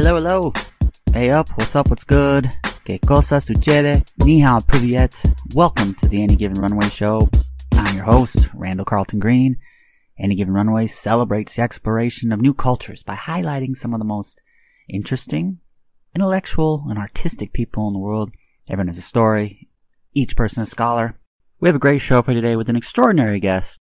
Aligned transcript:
Hello, 0.00 0.14
hello. 0.14 0.52
Hey 1.12 1.30
up, 1.30 1.48
what's 1.58 1.74
up, 1.74 1.90
what's 1.90 2.04
good? 2.04 2.48
Que 2.84 3.00
cosa 3.00 3.40
sucede? 3.40 4.04
Ni 4.18 4.38
hao, 4.38 4.60
privyet. 4.60 5.12
Welcome 5.56 5.92
to 5.94 6.08
the 6.08 6.22
Any 6.22 6.36
Given 6.36 6.62
Runway 6.62 6.88
Show. 6.88 7.28
I'm 7.72 7.96
your 7.96 8.04
host, 8.04 8.48
Randall 8.54 8.84
Carlton 8.84 9.18
Green. 9.18 9.56
Any 10.16 10.36
Given 10.36 10.54
Runway 10.54 10.86
celebrates 10.86 11.56
the 11.56 11.62
exploration 11.62 12.30
of 12.30 12.40
new 12.40 12.54
cultures 12.54 13.02
by 13.02 13.16
highlighting 13.16 13.76
some 13.76 13.92
of 13.92 13.98
the 13.98 14.04
most 14.04 14.40
interesting, 14.88 15.58
intellectual, 16.14 16.84
and 16.88 16.96
artistic 16.96 17.52
people 17.52 17.88
in 17.88 17.92
the 17.92 17.98
world. 17.98 18.30
Everyone 18.68 18.86
has 18.86 18.98
a 18.98 19.02
story, 19.02 19.68
each 20.14 20.36
person 20.36 20.62
a 20.62 20.66
scholar. 20.66 21.18
We 21.58 21.68
have 21.68 21.74
a 21.74 21.80
great 21.80 22.02
show 22.02 22.22
for 22.22 22.32
today 22.32 22.54
with 22.54 22.68
an 22.68 22.76
extraordinary 22.76 23.40
guest, 23.40 23.80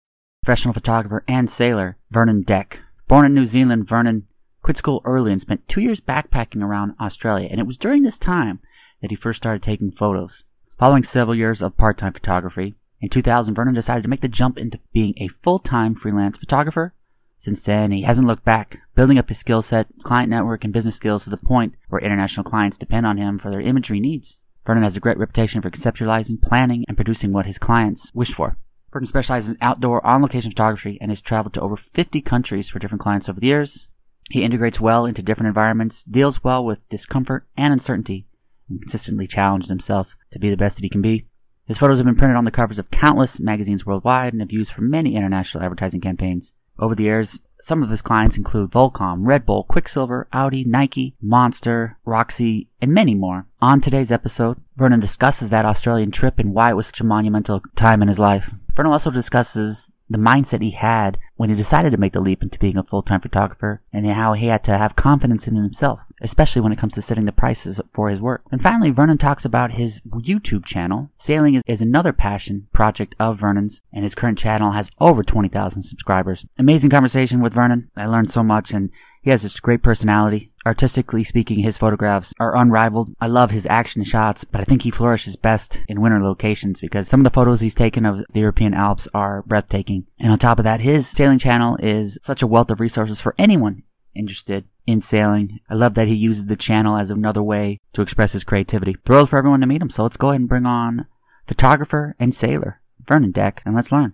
professional 0.44 0.74
photographer 0.74 1.24
and 1.28 1.52
sailor, 1.52 1.98
Vernon 2.10 2.42
Deck. 2.42 2.80
Born 3.08 3.28
in 3.28 3.36
New 3.36 3.46
Zealand, 3.46 3.88
Vernon 3.88 4.26
quit 4.70 4.78
school 4.78 5.02
early 5.04 5.32
and 5.32 5.42
spent 5.42 5.68
two 5.68 5.82
years 5.82 6.00
backpacking 6.00 6.62
around 6.62 6.94
Australia, 7.02 7.48
and 7.50 7.60
it 7.60 7.66
was 7.66 7.76
during 7.76 8.04
this 8.04 8.20
time 8.20 8.60
that 9.02 9.10
he 9.10 9.16
first 9.16 9.38
started 9.38 9.64
taking 9.64 9.90
photos. 9.90 10.44
Following 10.78 11.02
several 11.02 11.34
years 11.34 11.64
of 11.64 11.76
part-time 11.76 12.14
photography, 12.14 12.76
in 13.02 13.10
2000, 13.10 13.56
Vernon 13.56 13.74
decided 13.74 14.04
to 14.04 14.10
make 14.10 14.22
the 14.22 14.28
jump 14.28 14.60
into 14.60 14.80
being 14.94 15.16
a 15.18 15.28
full-time 15.28 15.96
freelance 15.96 16.38
photographer. 16.38 16.94
Since 17.40 17.64
then, 17.64 17.90
he 17.90 18.04
hasn't 18.04 18.28
looked 18.28 18.46
back, 18.46 18.80
building 18.94 19.18
up 19.18 19.30
his 19.30 19.40
skill 19.40 19.64
set, 19.64 19.88
client 20.04 20.30
network, 20.30 20.64
and 20.64 20.72
business 20.72 20.98
skills 20.98 21.24
to 21.24 21.32
the 21.32 21.38
point 21.38 21.74
where 21.88 22.00
international 22.00 22.44
clients 22.44 22.78
depend 22.78 23.08
on 23.08 23.18
him 23.18 23.40
for 23.40 23.50
their 23.50 23.62
imagery 23.62 24.00
needs. 24.00 24.38
Vernon 24.68 24.84
has 24.84 24.96
a 24.96 25.00
great 25.00 25.18
reputation 25.18 25.64
for 25.64 25.72
conceptualizing, 25.72 26.40
planning, 26.40 26.86
and 26.88 26.96
producing 26.96 27.32
what 27.32 27.48
his 27.48 27.58
clients 27.58 28.14
wish 28.14 28.36
for. 28.36 28.56
Vernon 28.94 29.08
specializes 29.08 29.50
in 29.50 29.58
outdoor, 29.62 30.06
on-location 30.06 30.52
photography 30.52 31.00
and 31.02 31.10
has 31.10 31.22
traveled 31.22 31.56
to 31.56 31.62
over 31.62 31.76
50 31.76 32.22
countries 32.22 32.70
for 32.70 32.78
different 32.78 33.02
clients 33.02 33.28
over 33.28 33.40
the 33.40 33.48
years. 33.48 33.89
He 34.30 34.44
integrates 34.44 34.80
well 34.80 35.06
into 35.06 35.24
different 35.24 35.48
environments, 35.48 36.04
deals 36.04 36.44
well 36.44 36.64
with 36.64 36.88
discomfort 36.90 37.48
and 37.58 37.74
uncertainty, 37.74 38.28
and 38.70 38.80
consistently 38.80 39.26
challenges 39.28 39.70
himself 39.70 40.16
to 40.32 40.40
be 40.40 40.50
the 40.50 40.58
best 40.58 40.78
that 40.78 40.84
he 40.84 40.90
can 40.90 41.02
be. 41.02 41.26
His 41.66 41.78
photos 41.78 41.98
have 41.98 42.06
been 42.06 42.16
printed 42.16 42.38
on 42.38 42.46
the 42.46 42.52
covers 42.52 42.80
of 42.80 42.92
countless 42.92 43.40
magazines 43.40 43.86
worldwide 43.86 44.34
and 44.34 44.42
have 44.42 44.52
used 44.52 44.72
for 44.72 44.82
many 44.82 45.16
international 45.16 45.64
advertising 45.64 46.02
campaigns. 46.02 46.54
Over 46.78 46.96
the 46.96 47.04
years, 47.04 47.42
some 47.62 47.84
of 47.84 47.90
his 47.90 48.02
clients 48.02 48.38
include 48.38 48.72
Volcom, 48.72 49.28
Red 49.28 49.46
Bull, 49.46 49.66
Quiksilver, 49.66 50.28
Audi, 50.32 50.64
Nike, 50.64 51.16
Monster, 51.22 51.98
Roxy, 52.06 52.70
and 52.82 52.94
many 52.94 53.14
more. 53.14 53.48
On 53.62 53.82
today's 53.82 54.12
episode, 54.12 54.62
Vernon 54.78 55.00
discusses 55.00 55.50
that 55.50 55.66
Australian 55.66 56.12
trip 56.12 56.40
and 56.40 56.54
why 56.54 56.70
it 56.70 56.76
was 56.76 56.88
such 56.88 57.02
a 57.02 57.06
monumental 57.06 57.62
time 57.76 58.02
in 58.02 58.08
his 58.08 58.20
life. 58.20 58.54
Vernon 58.76 58.94
also 58.94 59.12
discusses 59.12 59.88
the 60.10 60.18
mindset 60.18 60.62
he 60.62 60.72
had 60.72 61.18
when 61.36 61.50
he 61.50 61.56
decided 61.56 61.92
to 61.92 61.98
make 61.98 62.14
the 62.14 62.20
leap 62.20 62.42
into 62.42 62.60
being 62.60 62.78
a 62.78 62.84
full-time 62.84 63.22
photographer 63.22 63.82
and 63.94 64.06
how 64.08 64.34
he 64.34 64.48
had 64.48 64.64
to 64.64 64.78
have 64.78 64.96
confidence 64.96 65.48
in 65.48 65.56
himself, 65.56 66.02
especially 66.22 66.62
when 66.62 66.72
it 66.72 66.80
comes 66.80 66.94
to 66.94 67.02
setting 67.02 67.26
the 67.26 67.32
prices 67.32 67.80
for 67.94 68.10
his 68.10 68.22
work. 68.22 68.44
And 68.52 68.62
finally, 68.62 68.90
Vernon 68.90 69.18
talks 69.18 69.46
about 69.46 69.74
his 69.74 70.02
YouTube 70.08 70.66
channel. 70.66 71.12
Sailing 71.18 71.56
is, 71.56 71.64
is 71.68 71.82
another 71.82 72.14
passion 72.14 72.68
project 72.74 73.16
of 73.20 73.38
Vernon's, 73.40 73.82
and 73.94 74.04
his 74.04 74.16
current 74.16 74.38
channel 74.40 74.72
has 74.72 74.90
over 75.00 75.24
20,000 75.24 75.84
subscribers. 75.84 76.46
Amazing 76.58 76.90
conversation 76.90 77.42
with 77.42 77.54
Vernon. 77.54 77.92
I 77.96 78.08
learned 78.08 78.32
so 78.32 78.44
much 78.44 78.72
and 78.72 78.90
he 79.22 79.30
has 79.30 79.42
this 79.42 79.60
great 79.60 79.84
personality. 79.84 80.52
Artistically 80.66 81.24
speaking, 81.24 81.60
his 81.60 81.78
photographs 81.78 82.34
are 82.40 82.56
unrivaled. 82.56 83.14
I 83.20 83.28
love 83.28 83.52
his 83.52 83.66
action 83.66 84.04
shots, 84.04 84.44
but 84.44 84.62
I 84.62 84.64
think 84.64 84.84
he 84.84 84.92
flourishes 84.92 85.36
best 85.36 85.80
in 85.88 86.02
winter 86.02 86.22
locations 86.22 86.82
because 86.82 87.08
some 87.08 87.22
of 87.22 87.24
the 87.24 87.30
photos 87.30 87.62
he's 87.62 87.76
taken 87.76 88.06
of 88.06 88.24
the 88.32 88.40
European 88.42 88.74
Alps 88.74 89.08
are 89.14 89.44
breathtaking. 89.44 90.06
And 90.20 90.32
on 90.32 90.40
top 90.40 90.60
of 90.60 90.64
that, 90.64 90.82
his 90.82 91.08
sailing 91.08 91.40
channel 91.40 91.78
is 91.82 92.18
such 92.24 92.42
a 92.42 92.48
wealth 92.48 92.70
of 92.70 92.80
resources 92.80 93.20
for 93.20 93.36
anyone 93.38 93.84
interested 94.16 94.66
in 94.86 95.02
sailing. 95.02 95.60
I 95.70 95.76
love 95.76 95.94
that 95.96 96.08
he 96.08 96.16
uses 96.16 96.46
the 96.46 96.56
channel 96.56 96.98
as 96.98 97.10
another 97.10 97.44
way 97.44 97.80
to 97.94 98.02
express 98.02 98.34
his 98.34 98.44
creativity. 98.44 98.96
Thrilled 99.06 99.30
for 99.30 99.38
everyone 99.38 99.62
to 99.62 99.68
meet 99.68 99.82
him, 99.82 99.90
so 99.90 100.04
let's 100.04 100.18
go 100.18 100.30
ahead 100.30 100.42
and 100.42 100.50
bring 100.50 100.66
on 100.66 101.08
photographer 101.48 102.16
and 102.20 102.34
sailor 102.34 102.82
Vernon 103.06 103.32
Deck 103.32 103.62
and 103.66 103.76
let's 103.76 103.92
learn. 103.92 104.14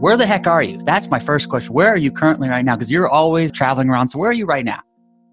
Where 0.00 0.16
the 0.16 0.24
heck 0.24 0.46
are 0.46 0.62
you? 0.62 0.80
That's 0.82 1.10
my 1.10 1.20
first 1.20 1.50
question. 1.50 1.74
Where 1.74 1.90
are 1.90 1.98
you 1.98 2.10
currently 2.10 2.48
right 2.48 2.64
now? 2.64 2.74
Because 2.74 2.90
you're 2.90 3.10
always 3.10 3.52
traveling 3.52 3.90
around. 3.90 4.08
So 4.08 4.18
where 4.18 4.30
are 4.30 4.32
you 4.32 4.46
right 4.46 4.64
now? 4.64 4.80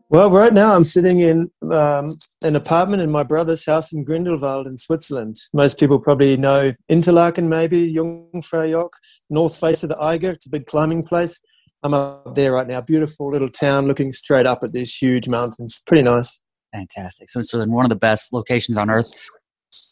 Well, 0.09 0.29
right 0.29 0.51
now 0.51 0.75
I'm 0.75 0.83
sitting 0.83 1.21
in 1.21 1.49
um, 1.71 2.17
an 2.43 2.57
apartment 2.57 3.01
in 3.01 3.09
my 3.09 3.23
brother's 3.23 3.65
house 3.65 3.93
in 3.93 4.03
Grindelwald 4.03 4.67
in 4.67 4.77
Switzerland. 4.77 5.37
Most 5.53 5.79
people 5.79 5.99
probably 5.99 6.35
know 6.35 6.73
Interlaken, 6.89 7.47
maybe 7.47 7.93
Jungfraujoch, 7.93 8.89
north 9.29 9.57
face 9.57 9.83
of 9.83 9.89
the 9.89 10.01
Eiger. 10.01 10.31
It's 10.31 10.47
a 10.47 10.49
big 10.49 10.65
climbing 10.65 11.03
place. 11.03 11.39
I'm 11.83 11.93
up 11.93 12.35
there 12.35 12.51
right 12.51 12.67
now. 12.67 12.81
Beautiful 12.81 13.29
little 13.29 13.49
town, 13.49 13.87
looking 13.87 14.11
straight 14.11 14.45
up 14.45 14.59
at 14.63 14.73
these 14.73 14.93
huge 14.93 15.29
mountains. 15.29 15.81
Pretty 15.87 16.03
nice. 16.03 16.41
Fantastic. 16.73 17.29
So 17.29 17.39
Switzerland, 17.39 17.71
one 17.71 17.85
of 17.85 17.89
the 17.89 17.95
best 17.95 18.33
locations 18.33 18.77
on 18.77 18.89
earth. 18.89 19.29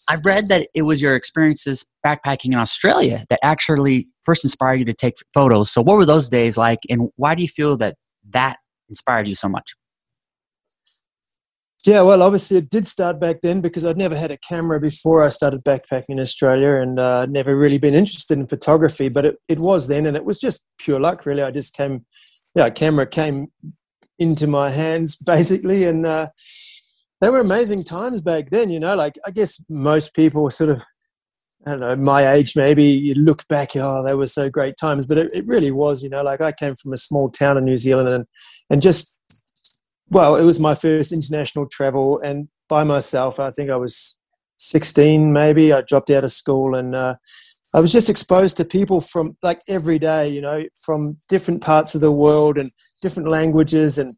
I 0.08 0.16
read 0.24 0.48
that 0.50 0.68
it 0.74 0.84
was 0.84 1.02
your 1.02 1.16
experiences 1.16 1.86
backpacking 2.06 2.54
in 2.54 2.56
Australia 2.56 3.26
that 3.30 3.40
actually 3.44 4.08
first 4.24 4.44
inspired 4.44 4.80
you 4.80 4.86
to 4.86 4.94
take 4.94 5.16
photos. 5.34 5.72
So, 5.72 5.82
what 5.82 5.98
were 5.98 6.06
those 6.06 6.30
days 6.30 6.58
like, 6.58 6.80
and 6.90 7.10
why 7.16 7.36
do 7.36 7.42
you 7.42 7.48
feel 7.48 7.78
that 7.78 7.96
that 8.32 8.58
inspired 8.90 9.28
you 9.28 9.36
so 9.36 9.50
much? 9.50 9.76
Yeah, 11.86 12.02
well, 12.02 12.24
obviously 12.24 12.58
it 12.58 12.72
did 12.72 12.88
start 12.88 13.20
back 13.20 13.42
then 13.42 13.62
because 13.62 13.86
I'd 13.86 13.98
never 13.98 14.16
had 14.16 14.32
a 14.32 14.38
camera 14.38 14.80
before 14.80 15.24
I 15.24 15.30
started 15.30 15.64
backpacking 15.64 16.10
in 16.10 16.20
Australia 16.20 16.82
and 16.82 17.00
uh, 17.00 17.28
never 17.28 17.56
really 17.56 17.78
been 17.78 17.94
interested 17.94 18.40
in 18.40 18.48
photography. 18.48 19.08
But 19.08 19.26
it, 19.26 19.36
it 19.48 19.60
was 19.60 19.88
then, 19.88 20.08
and 20.08 20.18
it 20.18 20.26
was 20.26 20.40
just 20.40 20.64
pure 20.80 21.00
luck, 21.00 21.28
really. 21.28 21.44
I 21.44 21.52
just 21.52 21.76
came, 21.76 22.04
yeah, 22.56 22.72
camera 22.72 23.06
came 23.06 23.52
into 24.18 24.48
my 24.48 24.72
hands 24.72 25.16
basically, 25.26 25.84
and 25.84 26.08
uh, 26.08 26.28
they 27.25 27.31
were 27.31 27.40
amazing 27.40 27.81
times 27.81 28.22
back 28.22 28.52
then. 28.52 28.69
You 28.69 28.80
know, 28.80 28.96
like 28.96 29.16
I 29.25 29.31
guess 29.31 29.59
most 29.68 30.13
people 30.13 30.47
sort 30.52 30.69
of 30.69 30.81
I 31.66 31.72
don't 31.72 31.80
know, 31.80 31.96
my 31.96 32.31
age 32.34 32.56
maybe, 32.56 32.84
you 32.84 33.16
look 33.16 33.47
back, 33.47 33.72
oh, 33.75 34.03
they 34.03 34.13
were 34.13 34.28
so 34.28 34.47
great 34.47 34.75
times. 34.80 35.08
But 35.08 35.18
it, 35.18 35.31
it 35.34 35.47
really 35.47 35.72
was, 35.72 36.03
you 36.03 36.09
know, 36.09 36.22
like 36.22 36.40
I 36.40 36.52
came 36.52 36.75
from 36.75 36.94
a 36.94 36.97
small 36.97 37.31
town 37.31 37.58
in 37.58 37.66
New 37.66 37.78
Zealand 37.78 38.08
and, 38.09 38.25
and 38.69 38.80
just, 38.80 39.18
well, 40.09 40.35
it 40.35 40.44
was 40.44 40.59
my 40.59 40.75
first 40.75 41.12
international 41.12 41.66
travel 41.66 42.19
and 42.19 42.47
by 42.69 42.84
myself. 42.84 43.40
I 43.40 43.50
think 43.50 43.72
I 43.72 43.78
was 43.78 44.19
16 44.58 45.34
maybe. 45.34 45.74
I 45.74 45.81
dropped 45.81 46.12
out 46.12 46.24
of 46.24 46.31
school 46.31 46.75
and 46.75 46.94
uh, 46.94 47.16
I 47.74 47.80
was 47.80 47.91
just 47.91 48.12
exposed 48.12 48.56
to 48.58 48.66
people 48.66 49.02
from 49.02 49.35
like 49.41 49.62
every 49.68 49.97
day, 49.97 50.30
you 50.30 50.41
know, 50.41 50.66
from 50.80 51.18
different 51.28 51.64
parts 51.64 51.96
of 51.96 52.02
the 52.02 52.12
world 52.12 52.59
and 52.59 52.72
different 53.02 53.30
languages 53.30 53.97
and 53.97 54.14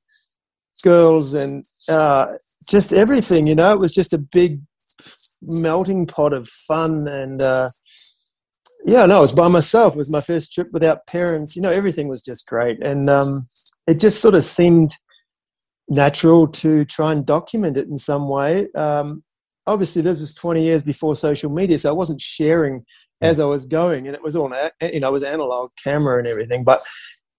girls 0.83 1.33
and 1.33 1.65
uh, 1.89 2.33
just 2.69 2.93
everything, 2.93 3.47
you 3.47 3.55
know. 3.55 3.71
It 3.71 3.79
was 3.79 3.91
just 3.91 4.13
a 4.13 4.17
big 4.17 4.61
melting 5.41 6.07
pot 6.07 6.33
of 6.33 6.47
fun 6.47 7.07
and 7.07 7.41
uh, 7.41 7.69
yeah, 8.85 9.05
no, 9.05 9.17
it 9.17 9.21
was 9.21 9.35
by 9.35 9.47
myself. 9.47 9.95
It 9.95 9.99
was 9.99 10.09
my 10.09 10.21
first 10.21 10.53
trip 10.53 10.69
without 10.71 11.05
parents. 11.07 11.55
You 11.55 11.61
know, 11.61 11.71
everything 11.71 12.07
was 12.07 12.21
just 12.21 12.47
great, 12.47 12.81
and 12.81 13.09
um, 13.09 13.47
it 13.85 13.99
just 13.99 14.21
sort 14.21 14.35
of 14.35 14.43
seemed 14.43 14.91
natural 15.89 16.47
to 16.47 16.85
try 16.85 17.11
and 17.11 17.25
document 17.25 17.77
it 17.77 17.87
in 17.87 17.97
some 17.97 18.29
way. 18.29 18.67
Um, 18.75 19.23
obviously, 19.65 20.01
this 20.01 20.19
was 20.19 20.33
20 20.33 20.63
years 20.63 20.83
before 20.83 21.15
social 21.15 21.49
media, 21.49 21.77
so 21.77 21.89
I 21.89 21.93
wasn't 21.93 22.21
sharing 22.21 22.85
as 23.21 23.39
I 23.39 23.45
was 23.45 23.65
going, 23.65 24.07
and 24.07 24.15
it 24.15 24.23
was 24.23 24.35
all 24.35 24.49
you 24.81 24.99
know, 24.99 25.07
it 25.09 25.13
was 25.13 25.23
analog 25.23 25.71
camera 25.83 26.19
and 26.19 26.27
everything, 26.27 26.63
but 26.63 26.79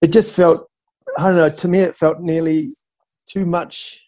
it 0.03 0.13
just 0.13 0.35
felt 0.35 0.69
I 1.17 1.29
don't 1.29 1.37
know. 1.37 1.49
To 1.49 1.69
me, 1.69 1.79
it 1.79 1.97
felt 1.97 2.21
nearly 2.21 2.75
too 3.31 3.47
much 3.47 4.03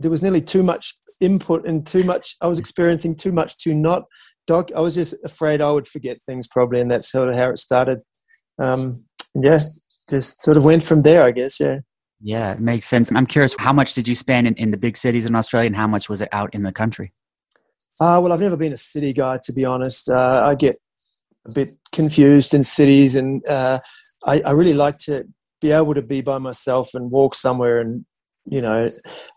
there 0.00 0.10
was 0.10 0.22
nearly 0.22 0.40
too 0.40 0.62
much 0.62 0.94
input 1.20 1.66
and 1.66 1.86
too 1.86 2.04
much 2.04 2.36
i 2.40 2.46
was 2.46 2.58
experiencing 2.58 3.14
too 3.14 3.32
much 3.32 3.56
to 3.58 3.74
not. 3.74 4.04
Doc 4.46 4.70
i 4.76 4.80
was 4.80 4.94
just 4.94 5.14
afraid 5.24 5.60
i 5.60 5.70
would 5.70 5.88
forget 5.88 6.18
things 6.24 6.46
probably 6.46 6.80
and 6.80 6.90
that's 6.90 7.10
sort 7.10 7.28
of 7.28 7.36
how 7.36 7.50
it 7.50 7.58
started. 7.58 8.00
Um, 8.62 9.04
yeah 9.34 9.60
just 10.10 10.42
sort 10.42 10.56
of 10.56 10.64
went 10.64 10.82
from 10.82 11.02
there 11.02 11.22
i 11.22 11.30
guess 11.30 11.60
yeah. 11.60 11.78
Yeah 12.20 12.52
it 12.52 12.60
makes 12.60 12.86
sense. 12.86 13.10
I'm 13.12 13.26
curious 13.26 13.54
how 13.58 13.72
much 13.72 13.94
did 13.94 14.08
you 14.08 14.14
spend 14.14 14.46
in, 14.46 14.54
in 14.54 14.70
the 14.70 14.76
big 14.76 14.96
cities 14.96 15.26
in 15.26 15.34
australia 15.34 15.66
and 15.66 15.76
how 15.76 15.86
much 15.86 16.08
was 16.08 16.20
it 16.22 16.28
out 16.32 16.54
in 16.54 16.62
the 16.62 16.72
country? 16.72 17.12
Uh, 18.00 18.20
well 18.22 18.32
i've 18.32 18.40
never 18.40 18.56
been 18.56 18.72
a 18.72 18.78
city 18.78 19.12
guy 19.12 19.38
to 19.44 19.52
be 19.52 19.64
honest. 19.64 20.08
Uh, 20.08 20.42
i 20.44 20.54
get 20.54 20.76
a 21.46 21.52
bit 21.52 21.76
confused 21.92 22.54
in 22.54 22.62
cities 22.62 23.16
and 23.16 23.46
uh, 23.48 23.80
I, 24.26 24.40
I 24.40 24.50
really 24.52 24.74
like 24.74 24.98
to 24.98 25.24
be 25.60 25.72
able 25.72 25.94
to 25.94 26.02
be 26.02 26.20
by 26.20 26.38
myself 26.38 26.94
and 26.94 27.10
walk 27.10 27.34
somewhere 27.34 27.78
and 27.78 28.04
you 28.50 28.60
know. 28.60 28.88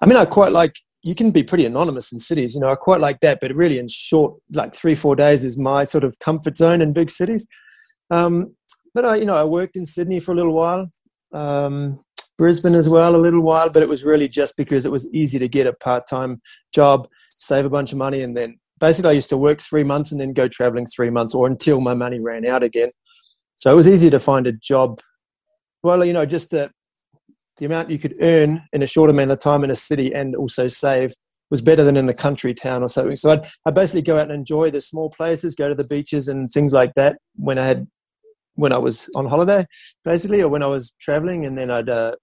I 0.02 0.06
mean 0.06 0.18
i 0.18 0.26
quite 0.26 0.52
like 0.52 0.76
you 1.04 1.16
can 1.16 1.32
be 1.32 1.44
pretty 1.44 1.66
anonymous 1.66 2.12
in 2.12 2.20
cities 2.20 2.54
you 2.54 2.62
know 2.62 2.70
i 2.70 2.76
quite 2.76 3.00
like 3.00 3.20
that 3.22 3.40
but 3.42 3.54
really 3.56 3.80
in 3.80 3.88
short 3.88 4.36
like 4.52 4.76
three 4.76 4.96
four 4.96 5.16
days 5.16 5.44
is 5.44 5.58
my 5.58 5.84
sort 5.84 6.04
of 6.04 6.18
comfort 6.20 6.58
zone 6.58 6.82
in 6.82 6.94
big 6.94 7.10
cities. 7.10 7.48
Um, 8.10 8.56
but 8.94 9.06
i 9.06 9.16
you 9.16 9.26
know 9.26 9.36
i 9.36 9.44
worked 9.44 9.76
in 9.76 9.86
sydney 9.86 10.20
for 10.20 10.32
a 10.34 10.36
little 10.36 10.54
while 10.54 10.90
um, 11.34 12.00
brisbane 12.38 12.76
as 12.76 12.90
well 12.90 13.16
a 13.16 13.18
little 13.26 13.42
while 13.42 13.70
but 13.70 13.84
it 13.84 13.90
was 13.90 14.04
really 14.04 14.28
just 14.28 14.58
because 14.58 14.86
it 14.86 14.92
was 14.92 15.08
easy 15.14 15.40
to 15.40 15.48
get 15.48 15.68
a 15.68 15.74
part-time 15.74 16.42
job 16.74 17.08
save 17.38 17.66
a 17.66 17.70
bunch 17.70 17.92
of 17.92 17.98
money 17.98 18.22
and 18.22 18.36
then 18.36 18.60
basically 18.80 19.12
i 19.12 19.14
used 19.14 19.30
to 19.30 19.38
work 19.38 19.62
three 19.62 19.84
months 19.84 20.12
and 20.12 20.20
then 20.20 20.34
go 20.34 20.48
traveling 20.48 20.86
three 20.86 21.10
months 21.10 21.34
or 21.34 21.48
until 21.48 21.80
my 21.80 21.94
money 21.94 22.20
ran 22.20 22.46
out 22.46 22.64
again. 22.64 22.90
So 23.58 23.72
it 23.72 23.76
was 23.76 23.88
easy 23.88 24.10
to 24.10 24.20
find 24.20 24.48
a 24.48 24.52
job. 24.52 25.00
Well 25.84 26.04
you 26.04 26.14
know 26.14 26.26
just 26.26 26.50
the 26.50 26.72
the 27.62 27.68
amount 27.68 27.92
you 27.92 28.00
could 28.00 28.16
earn 28.22 28.64
in 28.74 28.82
a 28.82 28.88
short 28.88 29.12
amount 29.12 29.30
of 29.30 29.40
time 29.40 29.64
in 29.64 29.70
a 29.70 29.76
city 29.76 30.12
and 30.12 30.36
also 30.36 30.68
save 30.68 31.14
was 31.52 31.62
better 31.62 31.84
than 31.84 31.96
in 31.96 32.10
a 32.10 32.14
country 32.14 32.56
town 32.56 32.82
or 32.82 32.90
something. 32.90 33.16
So 33.16 33.30
I'd, 33.30 33.46
I'd 33.68 33.76
basically 33.76 34.02
go 34.02 34.18
out 34.18 34.24
and 34.24 34.32
enjoy 34.32 34.72
the 34.72 34.82
small 34.82 35.12
places, 35.12 35.54
go 35.54 35.70
to 35.70 35.76
the 35.76 35.88
beaches 35.88 36.28
and 36.28 36.50
things 36.50 36.74
like 36.74 36.96
that 36.96 37.20
when 37.36 37.60
I 37.60 37.66
had 37.66 37.88
when 38.56 38.72
I 38.72 38.80
was 38.80 39.08
on 39.16 39.28
holiday, 39.28 39.66
basically, 40.04 40.42
or 40.42 40.50
when 40.50 40.64
I 40.64 40.68
was 40.68 40.94
traveling, 41.00 41.46
and 41.46 41.56
then 41.56 41.70
I'd 41.70 41.88
uh, 41.88 42.16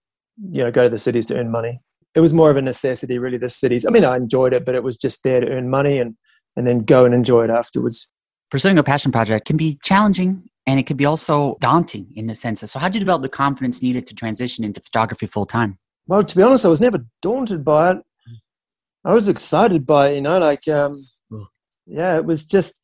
you 0.51 0.65
know 0.65 0.73
go 0.73 0.83
to 0.83 0.91
the 0.91 0.99
cities 0.99 1.27
to 1.27 1.37
earn 1.37 1.53
money. 1.53 1.79
It 2.17 2.21
was 2.21 2.35
more 2.35 2.51
of 2.51 2.57
a 2.57 2.63
necessity, 2.63 3.19
really. 3.19 3.39
The 3.39 3.49
cities. 3.49 3.87
I 3.87 3.91
mean, 3.91 4.05
I 4.05 4.17
enjoyed 4.17 4.53
it, 4.53 4.65
but 4.65 4.75
it 4.75 4.83
was 4.83 4.97
just 4.97 5.23
there 5.23 5.41
to 5.41 5.49
earn 5.49 5.71
money 5.71 6.01
and 6.01 6.17
and 6.57 6.67
then 6.67 6.81
go 6.81 7.05
and 7.05 7.15
enjoy 7.15 7.45
it 7.45 7.51
afterwards. 7.51 8.11
Pursuing 8.51 8.77
a 8.77 8.83
passion 8.83 9.13
project 9.13 9.47
can 9.47 9.57
be 9.57 9.79
challenging 9.85 10.49
and 10.69 10.79
it 10.79 10.87
could 10.87 10.99
be 10.99 11.07
also 11.07 11.57
daunting 11.61 12.07
in 12.15 12.27
the 12.27 12.35
sense 12.35 12.63
of 12.63 12.71
so 12.71 12.79
how 12.79 12.89
did 12.89 12.97
you 12.97 13.01
develop 13.01 13.23
the 13.23 13.29
confidence 13.29 13.83
needed 13.83 14.07
to 14.07 14.15
transition 14.15 14.65
into 14.65 14.81
photography 14.81 15.27
full 15.27 15.47
time 15.47 15.79
well 16.07 16.23
to 16.23 16.37
be 16.37 16.43
honest 16.43 16.65
i 16.65 16.69
was 16.69 16.81
never 16.81 17.05
daunted 17.23 17.65
by 17.65 17.93
it. 17.93 17.99
I 19.05 19.15
was 19.15 19.29
excited 19.29 19.87
by 19.87 20.11
it 20.11 20.17
you 20.17 20.21
know 20.21 20.39
like 20.39 20.69
um, 20.69 21.03
yeah 21.87 22.17
it 22.17 22.27
was 22.27 22.45
just 22.45 22.81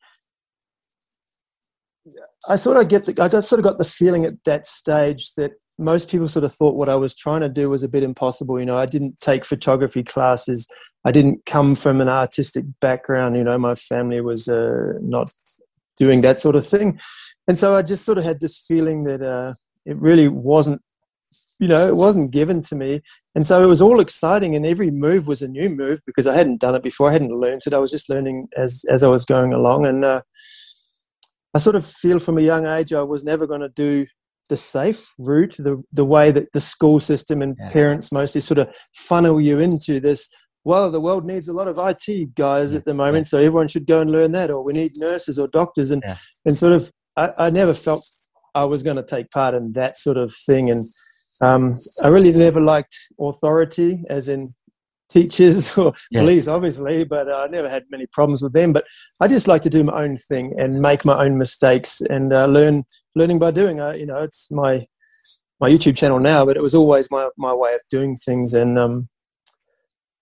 i 2.49 2.55
sort 2.55 2.77
of 2.77 2.89
get 2.89 3.05
the, 3.05 3.11
i 3.21 3.29
got, 3.29 3.43
sort 3.43 3.59
of 3.59 3.65
got 3.65 3.77
the 3.77 3.85
feeling 3.85 4.25
at 4.25 4.43
that 4.45 4.65
stage 4.65 5.33
that 5.35 5.51
most 5.77 6.09
people 6.09 6.27
sort 6.27 6.45
of 6.45 6.53
thought 6.53 6.75
what 6.75 6.89
i 6.89 6.95
was 6.95 7.13
trying 7.13 7.41
to 7.41 7.49
do 7.49 7.69
was 7.69 7.83
a 7.83 7.89
bit 7.89 8.03
impossible 8.03 8.59
you 8.59 8.65
know. 8.65 8.77
I 8.77 8.87
didn't 8.87 9.19
take 9.19 9.45
photography 9.45 10.03
classes. 10.03 10.67
I 11.03 11.11
didn't 11.11 11.45
come 11.45 11.75
from 11.75 12.01
an 12.01 12.09
artistic 12.09 12.65
background 12.79 13.35
you 13.35 13.43
know. 13.43 13.57
My 13.59 13.75
family 13.75 14.21
was 14.21 14.47
uh, 14.47 14.93
not 15.01 15.29
doing 15.97 16.21
that 16.21 16.39
sort 16.39 16.55
of 16.55 16.65
thing 16.65 16.99
and 17.47 17.59
so 17.59 17.75
I 17.75 17.81
just 17.81 18.05
sort 18.05 18.17
of 18.17 18.23
had 18.23 18.39
this 18.39 18.57
feeling 18.57 19.03
that 19.05 19.21
uh, 19.21 19.53
it 19.85 19.97
really 19.97 20.27
wasn't, 20.27 20.81
you 21.59 21.67
know, 21.67 21.87
it 21.87 21.95
wasn't 21.95 22.31
given 22.31 22.61
to 22.63 22.75
me. 22.75 23.01
And 23.35 23.45
so 23.45 23.63
it 23.63 23.67
was 23.67 23.81
all 23.81 23.99
exciting, 23.99 24.55
and 24.55 24.65
every 24.65 24.91
move 24.91 25.27
was 25.27 25.41
a 25.41 25.47
new 25.47 25.69
move 25.69 25.99
because 26.05 26.27
I 26.27 26.35
hadn't 26.35 26.61
done 26.61 26.75
it 26.75 26.83
before. 26.83 27.09
I 27.09 27.13
hadn't 27.13 27.37
learned 27.39 27.61
it. 27.65 27.73
I 27.73 27.79
was 27.79 27.91
just 27.91 28.09
learning 28.09 28.47
as 28.57 28.83
as 28.89 29.03
I 29.03 29.07
was 29.07 29.25
going 29.25 29.53
along, 29.53 29.85
and 29.85 30.03
uh, 30.03 30.21
I 31.53 31.59
sort 31.59 31.75
of 31.75 31.85
feel 31.85 32.19
from 32.19 32.37
a 32.37 32.41
young 32.41 32.65
age 32.65 32.93
I 32.93 33.03
was 33.03 33.23
never 33.23 33.45
going 33.45 33.61
to 33.61 33.69
do 33.69 34.07
the 34.49 34.57
safe 34.57 35.13
route, 35.17 35.55
the 35.57 35.83
the 35.91 36.05
way 36.05 36.31
that 36.31 36.51
the 36.53 36.61
school 36.61 36.99
system 36.99 37.41
and 37.41 37.55
yeah. 37.59 37.71
parents 37.71 38.11
mostly 38.11 38.41
sort 38.41 38.59
of 38.59 38.73
funnel 38.93 39.41
you 39.41 39.59
into 39.59 39.99
this 39.99 40.29
well, 40.65 40.89
the 40.89 40.99
world 40.99 41.25
needs 41.25 41.47
a 41.47 41.53
lot 41.53 41.67
of 41.67 41.77
IT 41.77 42.33
guys 42.33 42.73
yeah, 42.73 42.79
at 42.79 42.85
the 42.85 42.93
moment, 42.95 43.27
yeah. 43.27 43.29
so 43.29 43.37
everyone 43.37 43.67
should 43.67 43.85
go 43.85 44.01
and 44.01 44.09
learn 44.09 44.31
that, 44.31 44.49
or 44.49 44.63
we 44.63 44.73
need 44.73 44.97
nurses 44.97 45.37
or 45.37 45.47
doctors, 45.47 45.91
and 45.91 46.03
yeah. 46.05 46.17
and 46.43 46.57
sort 46.57 46.73
of 46.73 46.91
I, 47.15 47.29
I 47.37 47.49
never 47.49 47.73
felt 47.73 48.07
I 48.53 48.63
was 48.65 48.83
going 48.83 48.97
to 48.97 49.03
take 49.03 49.31
part 49.31 49.53
in 49.53 49.73
that 49.73 49.97
sort 49.97 50.17
of 50.17 50.33
thing. 50.33 50.69
And 50.69 50.85
um, 51.41 51.77
I 52.03 52.07
really 52.07 52.31
never 52.31 52.61
liked 52.61 52.97
authority, 53.19 54.03
as 54.09 54.29
in 54.29 54.53
teachers 55.09 55.77
or 55.77 55.93
yeah. 56.11 56.21
police, 56.21 56.47
obviously, 56.47 57.03
but 57.03 57.27
uh, 57.29 57.35
I 57.35 57.47
never 57.47 57.69
had 57.69 57.83
many 57.89 58.05
problems 58.07 58.41
with 58.41 58.53
them. 58.53 58.73
But 58.73 58.85
I 59.19 59.27
just 59.27 59.47
like 59.47 59.61
to 59.63 59.69
do 59.69 59.83
my 59.83 60.03
own 60.03 60.17
thing 60.17 60.53
and 60.57 60.81
make 60.81 61.05
my 61.05 61.23
own 61.23 61.37
mistakes 61.37 62.01
and 62.01 62.33
uh, 62.33 62.45
learn, 62.45 62.83
learning 63.15 63.39
by 63.39 63.51
doing. 63.51 63.79
Uh, 63.79 63.91
you 63.91 64.05
know, 64.05 64.17
it's 64.17 64.49
my 64.51 64.85
my 65.61 65.69
YouTube 65.69 65.97
channel 65.97 66.19
now, 66.19 66.45
but 66.45 66.57
it 66.57 66.63
was 66.63 66.75
always 66.75 67.09
my 67.11 67.29
my 67.37 67.53
way 67.53 67.73
of 67.73 67.81
doing 67.89 68.15
things. 68.15 68.53
And 68.53 68.79
um, 68.79 69.07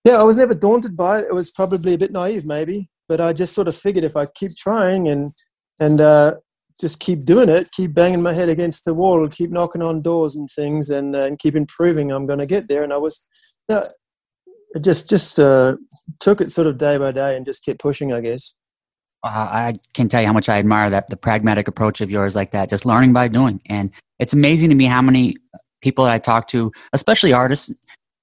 yeah, 0.04 0.20
I 0.20 0.22
was 0.22 0.36
never 0.36 0.54
daunted 0.54 0.96
by 0.96 1.20
it. 1.20 1.26
It 1.26 1.34
was 1.34 1.50
probably 1.50 1.94
a 1.94 1.98
bit 1.98 2.12
naive, 2.12 2.44
maybe, 2.44 2.90
but 3.08 3.20
I 3.20 3.32
just 3.32 3.54
sort 3.54 3.68
of 3.68 3.76
figured 3.76 4.04
if 4.04 4.16
I 4.16 4.26
keep 4.26 4.56
trying 4.56 5.08
and 5.08 5.32
and 5.80 6.00
uh, 6.00 6.34
just 6.80 7.00
keep 7.00 7.24
doing 7.24 7.48
it, 7.48 7.70
keep 7.72 7.94
banging 7.94 8.22
my 8.22 8.32
head 8.32 8.48
against 8.48 8.84
the 8.84 8.94
wall, 8.94 9.28
keep 9.28 9.50
knocking 9.50 9.82
on 9.82 10.02
doors 10.02 10.36
and 10.36 10.48
things, 10.50 10.90
and 10.90 11.14
uh, 11.14 11.20
and 11.20 11.38
keep 11.38 11.56
improving. 11.56 12.10
I'm 12.10 12.26
going 12.26 12.40
to 12.40 12.46
get 12.46 12.68
there. 12.68 12.82
And 12.82 12.92
I 12.92 12.96
was, 12.96 13.22
yeah, 13.68 13.84
just 14.80 15.08
just 15.08 15.38
uh, 15.38 15.76
took 16.20 16.40
it 16.40 16.50
sort 16.50 16.66
of 16.66 16.78
day 16.78 16.96
by 16.96 17.12
day 17.12 17.36
and 17.36 17.46
just 17.46 17.64
kept 17.64 17.80
pushing. 17.80 18.12
I 18.12 18.20
guess. 18.20 18.54
Uh, 19.22 19.48
I 19.50 19.74
can 19.94 20.08
tell 20.08 20.20
you 20.20 20.26
how 20.26 20.34
much 20.34 20.50
I 20.50 20.58
admire 20.58 20.90
that 20.90 21.08
the 21.08 21.16
pragmatic 21.16 21.66
approach 21.66 22.02
of 22.02 22.10
yours, 22.10 22.36
like 22.36 22.50
that, 22.50 22.68
just 22.68 22.84
learning 22.84 23.14
by 23.14 23.28
doing. 23.28 23.58
And 23.66 23.90
it's 24.18 24.34
amazing 24.34 24.68
to 24.68 24.76
me 24.76 24.84
how 24.84 25.00
many 25.00 25.36
people 25.80 26.04
that 26.04 26.12
I 26.12 26.18
talk 26.18 26.46
to, 26.48 26.70
especially 26.92 27.32
artists, 27.32 27.72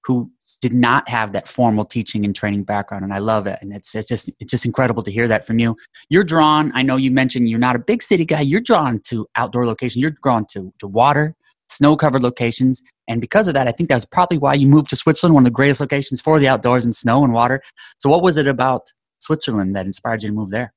who 0.06 0.32
did 0.62 0.74
not 0.74 1.10
have 1.10 1.34
that 1.34 1.48
formal 1.48 1.84
teaching 1.84 2.24
and 2.24 2.36
training 2.36 2.64
background 2.64 3.04
and 3.04 3.14
i 3.14 3.18
love 3.18 3.48
it 3.48 3.58
and 3.62 3.74
it's, 3.74 3.94
it's 3.96 4.08
just 4.08 4.30
it's 4.40 4.52
just 4.52 4.66
incredible 4.66 5.04
to 5.04 5.12
hear 5.12 5.28
that 5.28 5.46
from 5.46 5.60
you. 5.60 5.76
You're 6.10 6.24
drawn 6.24 6.72
i 6.76 6.82
know 6.82 6.96
you 6.96 7.12
mentioned 7.12 7.50
you're 7.50 7.60
not 7.60 7.76
a 7.76 7.80
big 7.80 8.04
city 8.04 8.26
guy 8.26 8.42
you're 8.42 8.62
drawn 8.62 9.00
to 9.06 9.28
outdoor 9.36 9.66
locations 9.66 10.02
you're 10.02 10.16
drawn 10.24 10.46
to, 10.52 10.74
to 10.80 10.88
water 10.88 11.36
snow 11.70 11.96
covered 11.96 12.22
locations 12.22 12.82
and 13.08 13.20
because 13.22 13.48
of 13.48 13.54
that 13.54 13.68
i 13.68 13.72
think 13.72 13.90
that's 13.90 14.06
probably 14.06 14.38
why 14.38 14.54
you 14.54 14.68
moved 14.68 14.90
to 14.90 14.96
switzerland 14.96 15.34
one 15.34 15.42
of 15.42 15.46
the 15.46 15.52
greatest 15.52 15.82
locations 15.82 16.22
for 16.22 16.40
the 16.40 16.48
outdoors 16.48 16.86
and 16.86 16.96
snow 16.96 17.24
and 17.24 17.34
water. 17.34 17.62
So 17.98 18.10
what 18.10 18.24
was 18.24 18.38
it 18.38 18.48
about 18.48 18.92
switzerland 19.20 19.76
that 19.76 19.86
inspired 19.86 20.24
you 20.24 20.30
to 20.30 20.36
move 20.36 20.52
there? 20.52 20.74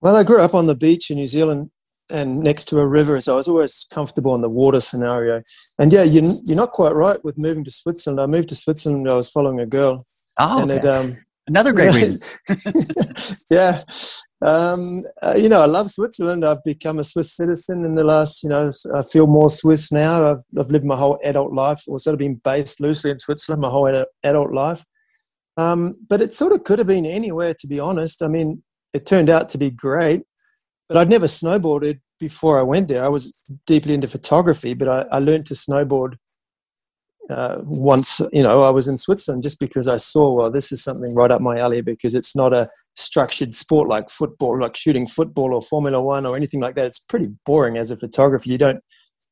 Well 0.00 0.16
i 0.16 0.24
grew 0.24 0.40
up 0.40 0.54
on 0.54 0.66
the 0.66 0.74
beach 0.74 1.10
in 1.10 1.18
new 1.18 1.26
zealand 1.26 1.70
and 2.12 2.40
next 2.40 2.66
to 2.66 2.78
a 2.78 2.86
river, 2.86 3.20
so 3.20 3.32
I 3.32 3.36
was 3.36 3.48
always 3.48 3.86
comfortable 3.90 4.34
in 4.34 4.42
the 4.42 4.48
water 4.48 4.80
scenario. 4.80 5.42
And 5.78 5.92
yeah, 5.92 6.02
you, 6.02 6.32
you're 6.44 6.56
not 6.56 6.72
quite 6.72 6.94
right 6.94 7.22
with 7.24 7.38
moving 7.38 7.64
to 7.64 7.70
Switzerland. 7.70 8.20
I 8.20 8.26
moved 8.26 8.50
to 8.50 8.54
Switzerland. 8.54 9.10
I 9.10 9.16
was 9.16 9.30
following 9.30 9.60
a 9.60 9.66
girl. 9.66 10.04
Oh, 10.38 10.62
and 10.62 10.70
okay. 10.70 10.80
it, 10.80 10.86
um, 10.86 11.16
another 11.46 11.72
great 11.72 11.94
reason. 11.94 12.18
yeah, 13.50 13.82
um, 14.44 15.02
uh, 15.22 15.34
you 15.36 15.48
know, 15.48 15.62
I 15.62 15.66
love 15.66 15.90
Switzerland. 15.90 16.44
I've 16.44 16.64
become 16.64 16.98
a 16.98 17.04
Swiss 17.04 17.34
citizen 17.34 17.84
in 17.84 17.94
the 17.94 18.04
last. 18.04 18.42
You 18.42 18.50
know, 18.50 18.72
I 18.94 19.02
feel 19.02 19.26
more 19.26 19.50
Swiss 19.50 19.92
now. 19.92 20.32
I've, 20.32 20.42
I've 20.58 20.70
lived 20.70 20.84
my 20.84 20.96
whole 20.96 21.18
adult 21.24 21.52
life, 21.52 21.82
or 21.86 21.98
sort 21.98 22.14
of 22.14 22.18
been 22.18 22.40
based 22.44 22.80
loosely 22.80 23.10
in 23.10 23.18
Switzerland 23.18 23.62
my 23.62 23.70
whole 23.70 24.04
adult 24.22 24.52
life. 24.52 24.84
Um, 25.56 25.92
but 26.08 26.20
it 26.20 26.32
sort 26.32 26.52
of 26.52 26.64
could 26.64 26.78
have 26.78 26.88
been 26.88 27.06
anywhere, 27.06 27.54
to 27.54 27.66
be 27.66 27.78
honest. 27.78 28.22
I 28.22 28.28
mean, 28.28 28.62
it 28.92 29.06
turned 29.06 29.30
out 29.30 29.48
to 29.50 29.58
be 29.58 29.70
great 29.70 30.22
but 30.92 31.00
I'd 31.00 31.08
never 31.08 31.26
snowboarded 31.26 32.00
before 32.20 32.58
I 32.58 32.62
went 32.62 32.88
there. 32.88 33.02
I 33.02 33.08
was 33.08 33.32
deeply 33.66 33.94
into 33.94 34.08
photography, 34.08 34.74
but 34.74 34.88
I, 34.88 35.16
I 35.16 35.18
learned 35.20 35.46
to 35.46 35.54
snowboard 35.54 36.16
uh, 37.30 37.58
once. 37.62 38.20
You 38.30 38.42
know, 38.42 38.62
I 38.62 38.68
was 38.70 38.88
in 38.88 38.98
Switzerland 38.98 39.42
just 39.42 39.58
because 39.58 39.88
I 39.88 39.96
saw, 39.96 40.32
well, 40.32 40.50
this 40.50 40.70
is 40.70 40.84
something 40.84 41.14
right 41.14 41.30
up 41.30 41.40
my 41.40 41.58
alley 41.58 41.80
because 41.80 42.14
it's 42.14 42.36
not 42.36 42.52
a 42.52 42.68
structured 42.94 43.54
sport 43.54 43.88
like 43.88 44.10
football, 44.10 44.60
like 44.60 44.76
shooting 44.76 45.06
football 45.06 45.54
or 45.54 45.62
Formula 45.62 46.00
One 46.00 46.26
or 46.26 46.36
anything 46.36 46.60
like 46.60 46.74
that. 46.74 46.86
It's 46.86 46.98
pretty 46.98 47.28
boring 47.46 47.78
as 47.78 47.90
a 47.90 47.96
photographer. 47.96 48.50
You 48.50 48.58
don't 48.58 48.80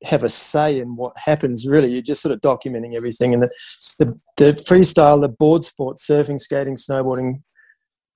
have 0.04 0.24
a 0.24 0.30
say 0.30 0.78
in 0.78 0.96
what 0.96 1.12
happens 1.18 1.66
really. 1.66 1.92
You're 1.92 2.00
just 2.00 2.22
sort 2.22 2.32
of 2.32 2.40
documenting 2.40 2.94
everything. 2.96 3.34
And 3.34 3.42
the, 3.42 3.50
the, 3.98 4.20
the 4.38 4.52
freestyle, 4.62 5.20
the 5.20 5.28
board 5.28 5.62
sport, 5.64 5.98
surfing, 5.98 6.40
skating, 6.40 6.76
snowboarding, 6.76 7.42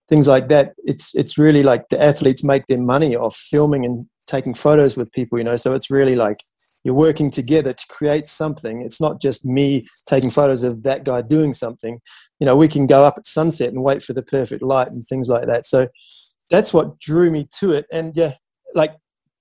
things 0.08 0.28
like 0.28 0.48
that 0.48 0.74
it's 0.84 1.14
it's 1.14 1.38
really 1.38 1.62
like 1.62 1.88
the 1.88 2.02
athletes 2.02 2.44
make 2.44 2.66
their 2.66 2.80
money 2.80 3.16
off 3.16 3.36
filming 3.36 3.84
and 3.84 4.06
taking 4.26 4.54
photos 4.54 4.96
with 4.96 5.12
people 5.12 5.38
you 5.38 5.44
know? 5.44 5.56
So 5.56 5.74
it's 5.74 5.90
really 5.90 6.16
like 6.16 6.36
you're 6.82 6.94
working 6.94 7.30
together 7.30 7.72
to 7.72 7.86
create 7.88 8.28
something. 8.28 8.82
It's 8.82 9.00
not 9.00 9.18
just 9.18 9.42
me 9.46 9.86
taking 10.06 10.30
photos 10.30 10.62
of 10.62 10.82
that 10.82 11.04
guy 11.04 11.22
doing 11.22 11.54
something. 11.54 12.00
You 12.40 12.46
know 12.46 12.56
we 12.56 12.68
can 12.68 12.86
go 12.86 13.04
up 13.04 13.14
at 13.16 13.26
sunset 13.26 13.72
and 13.72 13.82
wait 13.82 14.02
for 14.02 14.12
the 14.12 14.22
perfect 14.22 14.62
light 14.62 14.88
and 14.88 15.04
things 15.04 15.28
like 15.28 15.46
that. 15.46 15.64
So 15.64 15.88
that's 16.50 16.74
what 16.74 16.98
drew 17.00 17.30
me 17.30 17.48
to 17.60 17.72
it. 17.72 17.86
And 17.92 18.16
yeah 18.16 18.34
like 18.74 18.96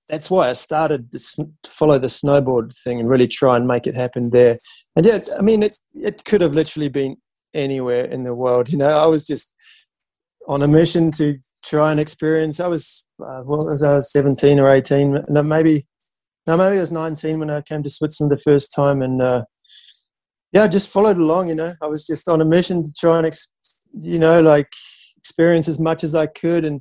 that's 0.08 0.30
why 0.30 0.50
I 0.50 0.52
started 0.52 1.10
to 1.12 1.46
follow 1.66 1.98
the 1.98 2.08
snowboard 2.08 2.76
thing 2.78 3.00
and 3.00 3.08
really 3.08 3.28
try 3.28 3.56
and 3.56 3.66
make 3.66 3.86
it 3.86 3.94
happen 3.94 4.30
there. 4.30 4.58
And 4.96 5.06
yeah, 5.06 5.20
I 5.38 5.42
mean, 5.42 5.62
it 5.62 5.78
it 5.94 6.24
could 6.24 6.40
have 6.40 6.52
literally 6.52 6.88
been 6.88 7.16
anywhere 7.54 8.04
in 8.04 8.24
the 8.24 8.34
world. 8.34 8.68
You 8.68 8.78
know, 8.78 8.90
I 8.90 9.06
was 9.06 9.26
just 9.26 9.52
on 10.48 10.62
a 10.62 10.68
mission 10.68 11.10
to 11.12 11.38
try 11.64 11.90
and 11.90 12.00
experience. 12.00 12.60
I 12.60 12.68
was 12.68 13.04
uh, 13.24 13.42
what 13.42 13.64
was 13.64 13.82
I 13.82 13.94
was 13.94 14.12
seventeen 14.12 14.58
or 14.58 14.68
eighteen? 14.68 15.24
No, 15.28 15.42
maybe 15.42 15.86
no, 16.46 16.56
maybe 16.56 16.76
I 16.76 16.80
was 16.80 16.92
nineteen 16.92 17.38
when 17.38 17.50
I 17.50 17.62
came 17.62 17.82
to 17.82 17.90
Switzerland 17.90 18.32
the 18.32 18.42
first 18.42 18.74
time, 18.74 19.02
and 19.02 19.22
uh, 19.22 19.44
yeah, 20.52 20.64
I 20.64 20.68
just 20.68 20.90
followed 20.90 21.16
along. 21.16 21.48
You 21.48 21.54
know, 21.54 21.74
I 21.82 21.86
was 21.86 22.06
just 22.06 22.28
on 22.28 22.40
a 22.40 22.44
mission 22.44 22.82
to 22.84 22.92
try 22.92 23.18
and 23.18 23.26
ex- 23.26 23.50
you 23.92 24.18
know 24.18 24.40
like 24.40 24.68
experience 25.16 25.68
as 25.68 25.78
much 25.78 26.04
as 26.04 26.14
I 26.14 26.26
could, 26.26 26.64
and 26.64 26.80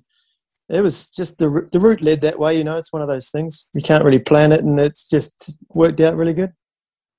it 0.70 0.82
was 0.82 1.08
just 1.08 1.38
the 1.38 1.68
the 1.72 1.80
route 1.80 2.02
led 2.02 2.22
that 2.22 2.40
way. 2.40 2.58
You 2.58 2.64
know, 2.64 2.78
it's 2.78 2.94
one 2.94 3.02
of 3.02 3.10
those 3.10 3.30
things 3.30 3.70
you 3.74 3.82
can't 3.82 4.04
really 4.04 4.20
plan 4.20 4.52
it, 4.52 4.64
and 4.64 4.80
it's 4.80 5.08
just 5.10 5.58
worked 5.74 6.00
out 6.02 6.16
really 6.16 6.34
good. 6.34 6.52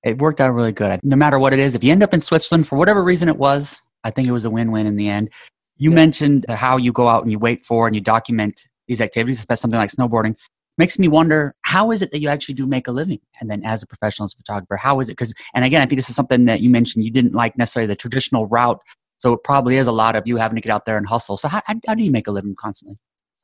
It 0.04 0.18
worked 0.18 0.40
out 0.40 0.52
really 0.52 0.72
good. 0.72 1.00
No 1.02 1.16
matter 1.16 1.38
what 1.38 1.54
it 1.54 1.58
is, 1.58 1.74
if 1.74 1.82
you 1.82 1.90
end 1.90 2.02
up 2.02 2.12
in 2.12 2.20
Switzerland 2.20 2.68
for 2.68 2.76
whatever 2.76 3.02
reason 3.02 3.26
it 3.28 3.38
was, 3.38 3.80
I 4.04 4.10
think 4.10 4.28
it 4.28 4.32
was 4.32 4.44
a 4.44 4.50
win-win 4.50 4.86
in 4.86 4.96
the 4.96 5.08
end. 5.08 5.30
You 5.76 5.90
yeah. 5.90 5.96
mentioned 5.96 6.44
how 6.48 6.76
you 6.76 6.92
go 6.92 7.08
out 7.08 7.22
and 7.22 7.32
you 7.32 7.38
wait 7.38 7.62
for 7.62 7.86
and 7.86 7.94
you 7.94 8.00
document 8.00 8.60
these 8.86 9.00
activities, 9.00 9.38
especially 9.38 9.60
something 9.60 9.78
like 9.78 9.90
snowboarding. 9.90 10.36
Makes 10.76 10.98
me 10.98 11.06
wonder 11.06 11.54
how 11.62 11.92
is 11.92 12.02
it 12.02 12.10
that 12.10 12.20
you 12.20 12.28
actually 12.28 12.54
do 12.54 12.66
make 12.66 12.88
a 12.88 12.92
living? 12.92 13.20
And 13.40 13.48
then 13.48 13.64
as 13.64 13.82
a 13.82 13.86
professional 13.86 14.24
as 14.24 14.34
a 14.34 14.36
photographer, 14.36 14.76
how 14.76 14.98
is 15.00 15.08
it? 15.08 15.12
Because, 15.12 15.32
and 15.54 15.64
again, 15.64 15.82
I 15.82 15.86
think 15.86 15.98
this 15.98 16.10
is 16.10 16.16
something 16.16 16.46
that 16.46 16.60
you 16.60 16.70
mentioned 16.70 17.04
you 17.04 17.12
didn't 17.12 17.34
like 17.34 17.56
necessarily 17.56 17.86
the 17.86 17.96
traditional 17.96 18.46
route. 18.46 18.80
So 19.18 19.32
it 19.32 19.44
probably 19.44 19.76
is 19.76 19.86
a 19.86 19.92
lot 19.92 20.16
of 20.16 20.26
you 20.26 20.36
having 20.36 20.56
to 20.56 20.60
get 20.60 20.70
out 20.70 20.84
there 20.84 20.96
and 20.96 21.06
hustle. 21.06 21.36
So 21.36 21.48
how, 21.48 21.62
how, 21.66 21.74
how 21.86 21.94
do 21.94 22.02
you 22.02 22.10
make 22.10 22.26
a 22.26 22.32
living 22.32 22.56
constantly? 22.56 22.98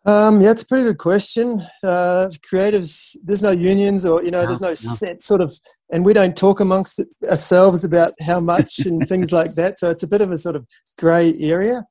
Um, 0.06 0.40
yeah, 0.40 0.50
it's 0.50 0.62
a 0.62 0.66
pretty 0.66 0.84
good 0.84 0.98
question. 0.98 1.64
Uh, 1.84 2.30
creatives, 2.50 3.16
there's 3.22 3.42
no 3.42 3.50
unions 3.50 4.04
or, 4.06 4.24
you 4.24 4.30
know, 4.30 4.40
no, 4.40 4.46
there's 4.46 4.60
no, 4.60 4.68
no, 4.68 4.74
set 4.74 5.22
sort 5.22 5.40
of, 5.40 5.54
and 5.90 6.04
we 6.04 6.14
don't 6.14 6.36
talk 6.36 6.60
amongst 6.60 7.00
ourselves 7.28 7.84
about 7.84 8.12
how 8.20 8.40
much 8.40 8.78
and 8.80 9.06
things 9.08 9.30
like 9.30 9.54
that. 9.54 9.78
So 9.78 9.90
it's 9.90 10.02
a 10.02 10.08
bit 10.08 10.22
of 10.22 10.32
a 10.32 10.38
sort 10.38 10.56
of 10.56 10.66
grey 10.98 11.34
area. 11.38 11.84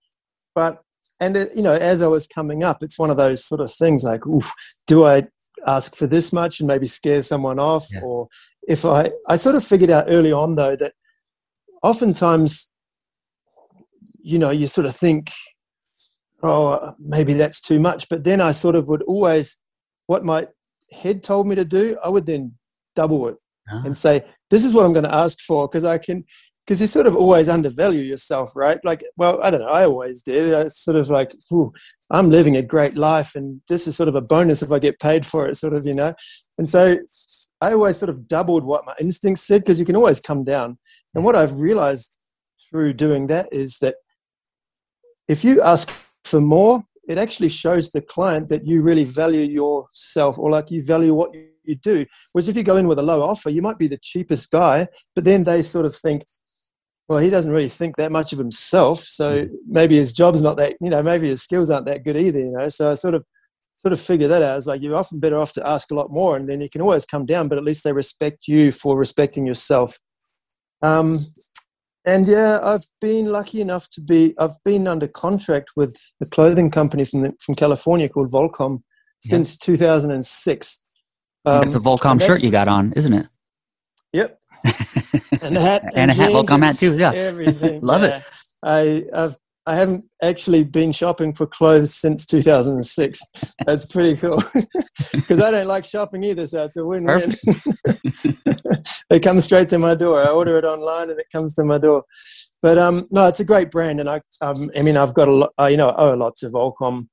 But, 0.60 0.84
and, 1.22 1.38
it, 1.38 1.56
you 1.56 1.63
know, 1.63 1.72
as 1.72 2.01
I 2.01 2.08
was 2.08 2.28
coming 2.28 2.66
up, 2.66 2.84
it's 2.84 3.00
one 3.00 3.10
of 3.10 3.16
those 3.16 3.46
sort 3.46 3.62
of 3.62 3.74
things 3.74 4.04
like, 4.04 4.28
oof, 4.28 4.51
do 4.88 5.06
I 5.06 5.24
ask 5.66 5.96
for 5.96 6.06
this 6.06 6.34
much 6.34 6.60
and 6.60 6.68
maybe 6.68 6.86
scare 6.86 7.22
someone 7.22 7.60
off? 7.60 7.88
Yeah. 7.94 8.01
Or 8.01 8.28
if 8.68 8.84
I, 8.84 9.12
I 9.30 9.38
sort 9.38 9.56
of 9.56 9.63
figured 9.63 9.89
out 9.89 10.08
early 10.10 10.34
on 10.34 10.56
though 10.56 10.75
that 10.75 10.96
oftentimes, 11.82 12.68
you 14.22 14.38
know, 14.38 14.50
you 14.50 14.68
sort 14.68 14.86
of 14.86 14.94
think, 14.94 15.32
oh, 16.44 16.94
maybe 17.00 17.32
that's 17.32 17.62
too 17.62 17.80
much. 17.80 18.10
But 18.10 18.25
then 18.25 18.42
I 18.42 18.51
sort 18.51 18.75
of 18.75 18.89
would 18.89 19.04
always, 19.04 19.58
what 20.08 20.25
my 20.25 20.48
head 20.92 21.24
told 21.24 21.48
me 21.48 21.56
to 21.56 21.63
do, 21.63 21.98
I 22.04 22.10
would 22.10 22.25
then 22.25 22.56
double 22.98 23.30
it 23.30 23.38
ah. 23.72 23.82
and 23.86 23.96
say, 23.96 24.25
this 24.50 24.66
is 24.66 24.74
what 24.74 24.86
I'm 24.86 24.92
going 24.92 25.06
to 25.06 25.16
ask 25.16 25.39
for 25.39 25.70
because 25.70 25.86
I 25.86 26.00
can, 26.00 26.25
because 26.70 26.82
you 26.82 26.86
sort 26.86 27.08
of 27.08 27.16
always 27.16 27.50
undervalue 27.50 28.04
yourself, 28.04 28.56
right? 28.56 28.80
Like, 28.86 29.04
well, 29.18 29.42
I 29.42 29.50
don't 29.50 29.62
know, 29.62 29.70
I 29.70 29.86
always 29.86 30.22
did. 30.22 30.54
It's 30.54 30.80
sort 30.80 30.98
of 30.98 31.10
like, 31.10 31.36
I'm 32.12 32.30
living 32.30 32.58
a 32.58 32.62
great 32.62 32.96
life 32.96 33.34
and 33.34 33.60
this 33.68 33.88
is 33.88 33.96
sort 33.96 34.08
of 34.08 34.14
a 34.14 34.22
bonus 34.22 34.62
if 34.62 34.72
I 34.72 34.78
get 34.78 35.00
paid 35.00 35.26
for 35.26 35.48
it, 35.48 35.58
sort 35.58 35.74
of, 35.74 35.88
you 35.88 35.96
know? 35.96 36.14
And 36.60 36.70
so 36.70 37.00
I 37.60 37.74
always 37.74 37.98
sort 37.98 38.10
of 38.10 38.28
doubled 38.28 38.66
what 38.66 38.86
my 38.86 38.94
instincts 39.00 39.48
said 39.48 39.62
because 39.62 39.80
you 39.80 39.86
can 39.86 39.96
always 39.96 40.20
come 40.20 40.44
down. 40.44 40.78
And 41.16 41.24
what 41.24 41.36
I've 41.36 41.54
realized 41.54 42.16
through 42.70 42.94
doing 42.94 43.26
that 43.28 43.52
is 43.52 43.80
that 43.80 43.96
if 45.28 45.44
you 45.44 45.64
ask 45.64 45.92
for 46.24 46.40
more, 46.40 46.84
it 47.08 47.18
actually 47.18 47.50
shows 47.50 47.90
the 47.90 48.02
client 48.04 48.48
that 48.50 48.68
you 48.68 48.84
really 48.84 49.06
value 49.06 49.42
yourself 49.42 50.38
or 50.38 50.52
like 50.52 50.70
you 50.70 50.84
value 50.84 51.16
what 51.16 51.34
you 51.34 51.76
do. 51.82 52.06
Whereas 52.32 52.48
if 52.48 52.56
you 52.56 52.62
go 52.62 52.78
in 52.78 52.88
with 52.88 53.00
a 53.00 53.04
low 53.04 53.24
offer, 53.24 53.50
you 53.50 53.64
might 53.64 53.80
be 53.80 53.88
the 53.88 53.98
cheapest 53.98 54.52
guy, 54.52 54.88
but 55.16 55.24
then 55.24 55.46
they 55.46 55.64
sort 55.64 55.88
of 55.88 55.96
think, 55.96 56.26
well, 57.10 57.18
he 57.18 57.32
doesn't 57.32 57.51
really 57.51 57.70
think 57.70 57.98
that 57.98 58.12
much 58.12 58.32
of 58.34 58.39
himself. 58.39 59.01
So 59.01 59.42
mm. 59.42 59.50
maybe 59.68 59.96
his 59.96 60.13
job's 60.13 60.44
not 60.44 60.58
that, 60.58 60.75
you 60.80 60.92
know, 60.92 61.01
maybe 61.01 61.28
his 61.28 61.42
skills 61.42 61.72
aren't 61.72 61.88
that 61.88 62.04
good 62.04 62.16
either, 62.16 62.39
you 62.39 62.51
know. 62.51 62.70
So 62.70 62.92
I 62.92 62.94
sort 62.94 63.16
of 63.16 63.25
sort 63.78 63.94
of 63.94 64.00
figure 64.00 64.28
that 64.28 64.44
out. 64.44 64.58
It's 64.58 64.68
like 64.68 64.82
you're 64.82 64.96
often 64.96 65.20
better 65.20 65.39
off 65.39 65.54
to 65.54 65.68
ask 65.68 65.89
a 65.89 65.96
lot 65.96 66.12
more 66.12 66.38
and 66.38 66.48
then 66.48 66.62
you 66.62 66.70
can 66.70 66.82
always 66.82 67.06
come 67.06 67.25
down, 67.25 67.48
but 67.48 67.58
at 67.58 67.63
least 67.63 67.84
they 67.84 67.94
respect 67.94 68.48
you 68.48 68.72
for 68.72 68.96
respecting 68.96 69.48
yourself. 69.48 69.98
Um, 70.84 71.25
and 72.06 72.28
yeah, 72.28 72.60
I've 72.62 72.86
been 73.01 73.28
lucky 73.28 73.60
enough 73.60 73.89
to 73.92 74.01
be. 74.01 74.36
I've 74.38 74.63
been 74.63 74.88
under 74.88 75.08
contract 75.08 75.72
with 75.75 75.98
a 76.22 76.25
clothing 76.25 76.70
company 76.70 77.06
from 77.06 77.22
the, 77.22 77.34
from 77.42 77.56
California 77.56 78.08
called 78.08 78.32
Volcom 78.32 78.80
since 79.20 79.58
yeah. 79.62 79.74
2006. 79.74 80.82
Um, 81.46 81.63
it's 81.63 81.75
a 81.75 81.80
Volcom 81.80 82.22
shirt 82.22 82.44
you 82.44 82.51
got 82.51 82.68
on, 82.68 82.94
isn't 82.94 83.13
it? 83.13 83.28
Yep. 84.13 84.38
And 85.42 85.58
a 85.58 85.62
hat, 85.62 85.84
and, 85.96 85.98
and 85.98 86.12
a 86.12 86.13
hat, 86.13 86.32
Volcom 86.32 86.63
hat 86.63 86.78
too. 86.78 86.98
Yeah, 86.98 87.12
everything. 87.12 87.82
Love 87.84 88.04
yeah. 88.04 88.18
it. 88.18 88.24
I, 88.63 89.04
I've 89.13 89.38
I 89.66 89.75
haven't 89.75 90.06
actually 90.24 90.63
been 90.63 90.92
shopping 90.92 91.32
for 91.32 91.46
clothes 91.46 91.94
since 91.94 92.25
2006. 92.25 93.22
That's 93.68 93.86
pretty 93.86 94.18
cool 94.18 94.42
because 95.13 95.39
I 95.39 95.51
don't 95.51 95.68
like 95.68 95.86
shopping 95.86 96.24
either. 96.24 96.48
So 96.48 96.63
it's 96.63 96.78
a 96.78 96.84
win-win. 96.84 97.36
they 99.12 99.20
come 99.20 99.39
straight 99.42 99.70
to 99.70 99.78
my 99.78 99.94
door. 99.94 100.20
I 100.20 100.30
order 100.30 100.58
it 100.58 100.66
online 100.66 101.12
and 101.12 101.20
it 101.20 101.28
comes 101.32 101.54
to 101.54 101.63
my 101.63 101.78
door. 101.78 102.04
But 102.63 102.78
um, 102.78 103.08
no, 103.12 103.28
it's 103.28 103.39
a 103.39 103.46
great 103.46 103.72
brand, 103.72 104.00
and 104.00 104.10
I, 104.10 104.22
um, 104.42 104.70
I 104.75 104.82
mean, 104.82 104.98
I've 104.98 105.13
got 105.13 105.28
a 105.28 105.32
lot. 105.32 105.54
Uh, 105.60 105.68
you 105.68 105.78
know, 105.78 105.89
I 105.89 106.04
owe 106.04 106.16
a 106.16 106.18
lot 106.18 106.36
to 106.38 106.50
Volcom. 106.50 107.08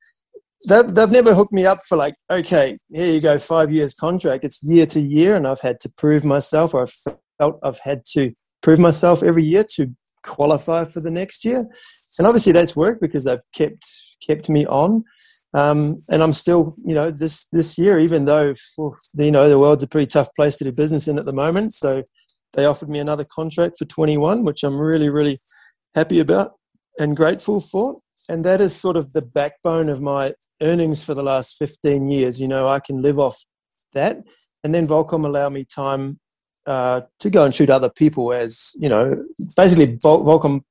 They've, 0.68 0.86
they've 0.86 1.10
never 1.10 1.34
hooked 1.34 1.52
me 1.52 1.66
up 1.66 1.84
for 1.86 1.96
like, 1.96 2.14
okay, 2.30 2.76
here 2.88 3.12
you 3.12 3.20
go, 3.20 3.38
five 3.38 3.70
years 3.70 3.94
contract. 3.94 4.44
It's 4.44 4.62
year 4.64 4.86
to 4.86 5.00
year, 5.00 5.34
and 5.34 5.46
I've 5.46 5.60
had 5.60 5.78
to 5.80 5.88
prove 5.90 6.24
myself, 6.24 6.74
or 6.74 6.82
I've 6.82 7.16
felt 7.38 7.58
I've 7.62 7.80
had 7.80 8.04
to 8.12 8.32
prove 8.62 8.78
myself 8.78 9.22
every 9.22 9.44
year 9.44 9.64
to 9.76 9.94
qualify 10.22 10.84
for 10.84 11.00
the 11.00 11.10
next 11.10 11.44
year 11.44 11.66
and 12.18 12.26
obviously 12.26 12.52
that's 12.52 12.76
worked 12.76 13.00
because 13.00 13.24
they've 13.24 13.40
kept 13.52 13.84
kept 14.26 14.48
me 14.48 14.66
on. 14.66 15.04
Um, 15.54 15.98
and 16.10 16.22
I'm 16.22 16.32
still, 16.32 16.74
you 16.84 16.94
know, 16.94 17.10
this 17.10 17.46
this 17.52 17.78
year, 17.78 17.98
even 17.98 18.24
though 18.24 18.54
you 18.78 19.30
know 19.30 19.48
the 19.48 19.58
world's 19.58 19.82
a 19.82 19.88
pretty 19.88 20.06
tough 20.06 20.28
place 20.34 20.56
to 20.56 20.64
do 20.64 20.72
business 20.72 21.08
in 21.08 21.18
at 21.18 21.24
the 21.24 21.32
moment, 21.32 21.74
so 21.74 22.02
they 22.54 22.64
offered 22.64 22.88
me 22.88 22.98
another 22.98 23.24
contract 23.24 23.76
for 23.78 23.84
21, 23.84 24.44
which 24.44 24.64
I'm 24.64 24.78
really 24.78 25.08
really 25.08 25.38
happy 25.94 26.20
about 26.20 26.52
and 26.98 27.16
grateful 27.16 27.60
for. 27.60 27.98
And 28.28 28.44
that 28.44 28.60
is 28.60 28.74
sort 28.74 28.96
of 28.96 29.12
the 29.12 29.22
backbone 29.22 29.88
of 29.88 30.02
my 30.02 30.34
earnings 30.60 31.04
for 31.04 31.14
the 31.14 31.22
last 31.22 31.56
15 31.58 32.10
years. 32.10 32.40
You 32.40 32.48
know, 32.48 32.66
I 32.66 32.80
can 32.80 33.00
live 33.02 33.18
off 33.18 33.44
that, 33.94 34.18
and 34.64 34.74
then 34.74 34.88
Volcom 34.88 35.24
allow 35.24 35.48
me 35.48 35.64
time 35.64 36.18
uh, 36.66 37.02
to 37.20 37.30
go 37.30 37.44
and 37.44 37.54
shoot 37.54 37.70
other 37.70 37.90
people 37.90 38.32
as 38.32 38.72
you 38.78 38.88
know 38.88 39.24
basically 39.56 39.96
Volcom 39.98 40.62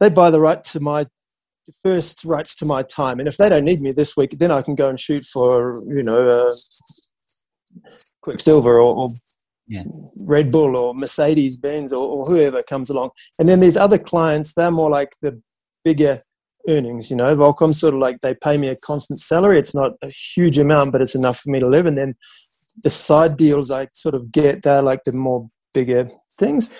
they 0.00 0.08
buy 0.08 0.30
the 0.30 0.40
right 0.40 0.62
to 0.64 0.80
my 0.80 1.06
first 1.82 2.24
rights 2.24 2.54
to 2.56 2.64
my 2.64 2.82
time. 2.82 3.18
And 3.18 3.28
if 3.28 3.36
they 3.36 3.48
don't 3.48 3.64
need 3.64 3.80
me 3.80 3.92
this 3.92 4.16
week, 4.16 4.38
then 4.38 4.50
I 4.50 4.62
can 4.62 4.74
go 4.74 4.88
and 4.88 4.98
shoot 4.98 5.24
for, 5.24 5.82
you 5.86 6.02
know, 6.02 6.48
uh, 6.48 6.52
Quiksilver 8.22 8.80
or, 8.80 8.94
or 8.94 9.10
yeah. 9.66 9.84
Red 10.20 10.50
Bull 10.50 10.76
or 10.76 10.94
Mercedes 10.94 11.58
Benz 11.58 11.92
or, 11.92 12.06
or, 12.06 12.24
whoever 12.24 12.62
comes 12.62 12.88
along. 12.90 13.10
And 13.38 13.48
then 13.48 13.60
these 13.60 13.76
other 13.76 13.98
clients, 13.98 14.54
they're 14.54 14.70
more 14.70 14.90
like 14.90 15.14
the 15.20 15.40
bigger 15.84 16.22
earnings, 16.68 17.10
you 17.10 17.16
know. 17.16 17.36
Volcom 17.36 17.74
sort 17.74 17.94
of 17.94 18.00
like 18.00 18.20
they 18.20 18.34
pay 18.34 18.56
me 18.56 18.68
a 18.68 18.76
constant 18.76 19.20
salary. 19.20 19.58
It's 19.58 19.74
not 19.74 19.92
a 20.02 20.08
huge 20.08 20.58
amount, 20.58 20.92
but 20.92 21.02
it's 21.02 21.14
enough 21.14 21.40
for 21.40 21.50
me 21.50 21.60
to 21.60 21.66
live. 21.66 21.84
And 21.84 21.98
then 21.98 22.14
the 22.82 22.90
side 22.90 23.36
deals 23.36 23.70
I 23.70 23.88
sort 23.92 24.14
of 24.14 24.30
get, 24.32 24.62
they're 24.62 24.82
like 24.82 25.04
the 25.04 25.12
more 25.12 25.48
bigger 25.74 26.08
things. 26.38 26.70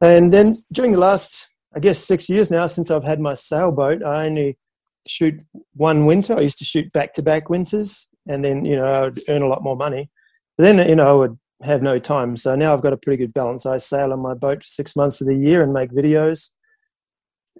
And 0.00 0.32
then 0.32 0.56
during 0.72 0.92
the 0.92 0.98
last 0.98 1.48
I 1.74 1.80
guess 1.80 1.98
six 1.98 2.28
years 2.28 2.50
now 2.50 2.66
since 2.66 2.90
I've 2.90 3.04
had 3.04 3.20
my 3.20 3.34
sailboat. 3.34 4.02
I 4.02 4.26
only 4.26 4.58
shoot 5.06 5.42
one 5.74 6.06
winter. 6.06 6.36
I 6.36 6.40
used 6.40 6.58
to 6.58 6.64
shoot 6.64 6.92
back 6.92 7.12
to 7.14 7.22
back 7.22 7.50
winters, 7.50 8.08
and 8.26 8.44
then 8.44 8.64
you 8.64 8.76
know 8.76 8.86
I 8.86 9.02
would 9.02 9.20
earn 9.28 9.42
a 9.42 9.48
lot 9.48 9.62
more 9.62 9.76
money. 9.76 10.10
But 10.56 10.64
then 10.64 10.88
you 10.88 10.96
know 10.96 11.08
I 11.08 11.12
would 11.12 11.38
have 11.62 11.82
no 11.82 11.98
time. 11.98 12.36
So 12.36 12.56
now 12.56 12.72
I've 12.72 12.82
got 12.82 12.92
a 12.92 12.96
pretty 12.96 13.18
good 13.18 13.34
balance. 13.34 13.66
I 13.66 13.76
sail 13.76 14.12
on 14.12 14.20
my 14.20 14.34
boat 14.34 14.62
for 14.62 14.68
six 14.68 14.96
months 14.96 15.20
of 15.20 15.26
the 15.26 15.34
year 15.36 15.62
and 15.62 15.72
make 15.72 15.90
videos, 15.90 16.50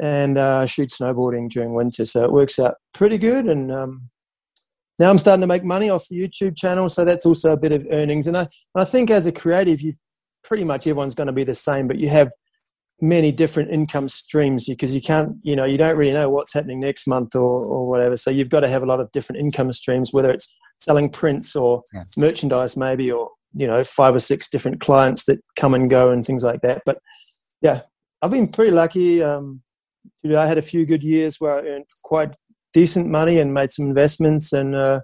and 0.01 0.39
uh, 0.39 0.67
shoot 0.67 0.91
snowboarding 0.91 1.51
during 1.51 1.75
winter. 1.75 2.07
So 2.07 2.25
it 2.25 2.33
works 2.33 2.59
out 2.59 2.77
pretty 2.95 3.19
good. 3.19 3.47
And 3.47 3.71
um, 3.71 4.11
now 4.99 5.11
I'm 5.11 5.19
starting 5.19 5.43
to 5.43 5.47
make 5.47 5.65
money 5.65 5.91
off 5.91 6.09
the 6.09 6.17
YouTube 6.17 6.57
channel, 6.57 6.89
so 6.89 7.05
that's 7.05 7.27
also 7.27 7.53
a 7.53 7.57
bit 7.57 7.73
of 7.73 7.87
earnings. 7.91 8.27
And 8.27 8.37
I, 8.37 8.41
and 8.41 8.49
I 8.77 8.85
think 8.85 9.11
as 9.11 9.27
a 9.27 9.33
creative, 9.33 9.81
you 9.81 9.93
pretty 10.43 10.65
much 10.65 10.87
everyone's 10.87 11.15
going 11.15 11.27
to 11.29 11.33
be 11.33 11.45
the 11.45 11.55
same, 11.55 11.87
but 11.87 11.99
you 11.99 12.09
have 12.09 12.31
many 13.01 13.31
different 13.31 13.71
income 13.71 14.09
streams 14.09 14.67
because 14.67 14.93
you 14.93 15.01
can't 15.01 15.37
you 15.43 15.55
know 15.55 15.65
you 15.65 15.79
don't 15.79 15.97
really 15.97 16.13
know 16.13 16.29
what's 16.29 16.53
happening 16.53 16.81
next 16.81 17.07
month 17.07 17.35
or, 17.37 17.43
or 17.43 17.89
whatever 17.89 18.17
so 18.17 18.29
you've 18.29 18.49
got 18.49 18.61
to 18.61 18.69
have 18.69 18.83
a 18.83 18.87
lot 18.87 18.99
of 18.99 19.11
different 19.13 19.39
income 19.39 19.73
streams 19.73 20.13
whether 20.13 20.33
it's 20.33 20.53
selling 20.81 21.09
prints 21.09 21.55
or 21.55 21.83
yeah. 21.95 22.03
merchandise 22.17 22.77
maybe 22.77 23.11
or 23.11 23.31
you 23.55 23.69
know 23.69 23.85
five 23.85 24.17
or 24.17 24.19
six 24.19 24.49
different 24.49 24.81
clients 24.81 25.25
that 25.27 25.39
come 25.55 25.75
and 25.75 25.89
go 25.89 26.11
and 26.11 26.27
things 26.27 26.43
like 26.43 26.61
that 26.63 26.83
but 26.85 26.99
yeah 27.63 27.83
i've 28.21 28.33
been 28.33 28.49
pretty 28.49 28.73
lucky 28.73 29.23
um, 29.23 29.63
i 30.25 30.47
had 30.47 30.59
a 30.59 30.63
few 30.63 30.85
good 30.85 31.05
years 31.05 31.37
where 31.39 31.55
i 31.55 31.69
earned 31.69 31.85
quite 32.03 32.35
decent 32.73 33.09
money 33.09 33.39
and 33.39 33.55
made 33.55 33.73
some 33.73 33.87
investments 33.87 34.53
and 34.53 34.75
uh, 34.75 35.01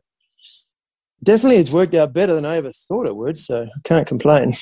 definitely 1.22 1.56
it's 1.56 1.70
worked 1.70 1.94
out 1.94 2.12
better 2.12 2.34
than 2.34 2.44
i 2.44 2.56
ever 2.56 2.70
thought 2.70 3.06
it 3.06 3.16
would 3.16 3.38
so 3.38 3.62
i 3.62 3.80
can't 3.84 4.06
complain 4.06 4.52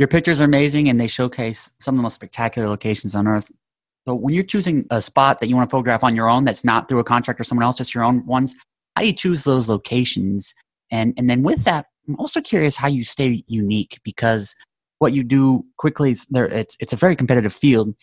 your 0.00 0.08
pictures 0.08 0.40
are 0.40 0.44
amazing 0.44 0.88
and 0.88 0.98
they 0.98 1.06
showcase 1.06 1.70
some 1.78 1.94
of 1.94 1.98
the 1.98 2.02
most 2.02 2.14
spectacular 2.14 2.66
locations 2.66 3.14
on 3.14 3.28
earth. 3.28 3.50
So 4.08 4.14
when 4.14 4.32
you're 4.32 4.42
choosing 4.42 4.86
a 4.90 5.02
spot 5.02 5.40
that 5.40 5.48
you 5.48 5.56
want 5.56 5.68
to 5.68 5.70
photograph 5.70 6.02
on 6.02 6.16
your 6.16 6.26
own 6.26 6.44
that's 6.44 6.64
not 6.64 6.88
through 6.88 7.00
a 7.00 7.04
contract 7.04 7.38
or 7.38 7.44
someone 7.44 7.64
else, 7.64 7.76
just 7.76 7.94
your 7.94 8.02
own 8.02 8.24
ones, 8.24 8.56
how 8.96 9.02
do 9.02 9.08
you 9.08 9.14
choose 9.14 9.44
those 9.44 9.68
locations? 9.68 10.54
And 10.90 11.12
and 11.18 11.28
then 11.28 11.42
with 11.42 11.64
that, 11.64 11.84
I'm 12.08 12.16
also 12.16 12.40
curious 12.40 12.76
how 12.76 12.88
you 12.88 13.04
stay 13.04 13.44
unique 13.46 14.00
because 14.02 14.56
what 15.00 15.12
you 15.12 15.22
do 15.22 15.66
quickly 15.76 16.12
is 16.12 16.24
there 16.30 16.46
it's 16.46 16.78
it's 16.80 16.94
a 16.94 16.96
very 16.96 17.14
competitive 17.14 17.52
field 17.52 17.94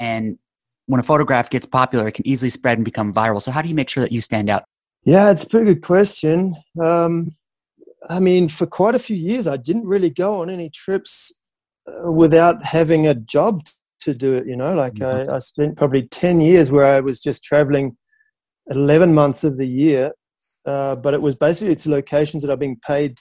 and 0.00 0.38
when 0.86 1.00
a 1.00 1.02
photograph 1.02 1.48
gets 1.50 1.66
popular 1.66 2.08
it 2.08 2.12
can 2.12 2.26
easily 2.26 2.50
spread 2.50 2.78
and 2.78 2.84
become 2.84 3.12
viral. 3.12 3.42
So 3.42 3.50
how 3.50 3.62
do 3.62 3.68
you 3.68 3.74
make 3.74 3.88
sure 3.88 4.02
that 4.02 4.12
you 4.12 4.20
stand 4.20 4.50
out? 4.50 4.64
Yeah, 5.04 5.30
it's 5.30 5.42
a 5.42 5.48
pretty 5.48 5.66
good 5.66 5.82
question. 5.82 6.54
Um, 6.80 7.36
I 8.08 8.20
mean, 8.20 8.48
for 8.48 8.66
quite 8.66 8.94
a 8.94 9.00
few 9.00 9.16
years, 9.16 9.46
I 9.46 9.56
didn't 9.56 9.86
really 9.86 10.10
go 10.10 10.42
on 10.42 10.50
any 10.50 10.70
trips 10.70 11.32
without 12.04 12.64
having 12.64 13.06
a 13.06 13.14
job 13.14 13.62
to 14.00 14.14
do 14.14 14.34
it. 14.34 14.46
You 14.46 14.56
know, 14.56 14.74
like 14.74 14.94
mm-hmm. 14.94 15.30
I, 15.30 15.36
I 15.36 15.38
spent 15.38 15.76
probably 15.76 16.02
ten 16.08 16.40
years 16.40 16.70
where 16.70 16.84
I 16.84 17.00
was 17.00 17.20
just 17.20 17.44
traveling 17.44 17.96
eleven 18.70 19.14
months 19.14 19.44
of 19.44 19.56
the 19.56 19.66
year, 19.66 20.12
uh, 20.66 20.96
but 20.96 21.14
it 21.14 21.20
was 21.20 21.34
basically 21.34 21.76
to 21.76 21.90
locations 21.90 22.42
that 22.42 22.52
I've 22.52 22.58
been 22.58 22.80
paid 22.86 23.18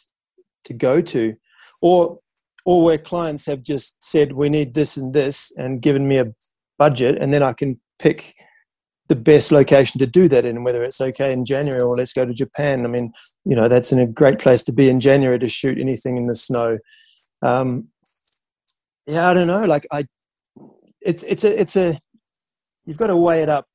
to 0.66 0.74
go 0.74 1.02
to, 1.02 1.36
or 1.82 2.20
or 2.66 2.84
where 2.84 2.98
clients 2.98 3.46
have 3.48 3.64
just 3.64 3.96
said 4.04 4.34
we 4.34 4.50
need 4.50 4.74
this 4.74 4.98
and 4.98 5.14
this 5.14 5.52
and 5.58 5.82
given 5.82 6.08
me 6.08 6.18
a 6.18 6.26
budget, 6.82 7.16
and 7.22 7.32
then 7.32 7.44
I 7.44 7.54
can 7.54 7.80
pick 8.00 8.34
the 9.08 9.16
best 9.16 9.52
location 9.52 10.00
to 10.00 10.08
do 10.08 10.28
that 10.30 10.46
in, 10.46 10.64
whether 10.64 10.84
it's 10.84 11.00
okay 11.00 11.32
in 11.32 11.46
January 11.46 11.80
or 11.80 11.96
let's 11.96 12.12
go 12.12 12.26
to 12.26 12.34
Japan. 12.34 12.86
I 12.86 12.88
mean, 12.88 13.12
you 13.46 13.56
know, 13.56 13.68
that's 13.68 13.92
a 13.92 14.08
great 14.08 14.40
place 14.40 14.64
to 14.64 14.74
be 14.74 14.90
in 14.90 15.00
January 15.00 15.38
to 15.38 15.48
shoot 15.48 15.78
anything 15.78 16.18
in 16.18 16.26
the 16.26 16.34
snow. 16.34 16.80
Um, 17.44 17.90
yeah, 19.06 19.30
I 19.30 19.36
don't 19.36 19.46
know. 19.46 19.66
Like 19.66 19.86
I, 19.92 20.08
it's 21.02 21.22
it's 21.22 21.44
a 21.44 21.62
it's 21.62 21.76
a 21.76 22.00
you've 22.86 22.98
got 23.04 23.08
to 23.14 23.18
weigh 23.18 23.44
it 23.44 23.50
up. 23.50 23.68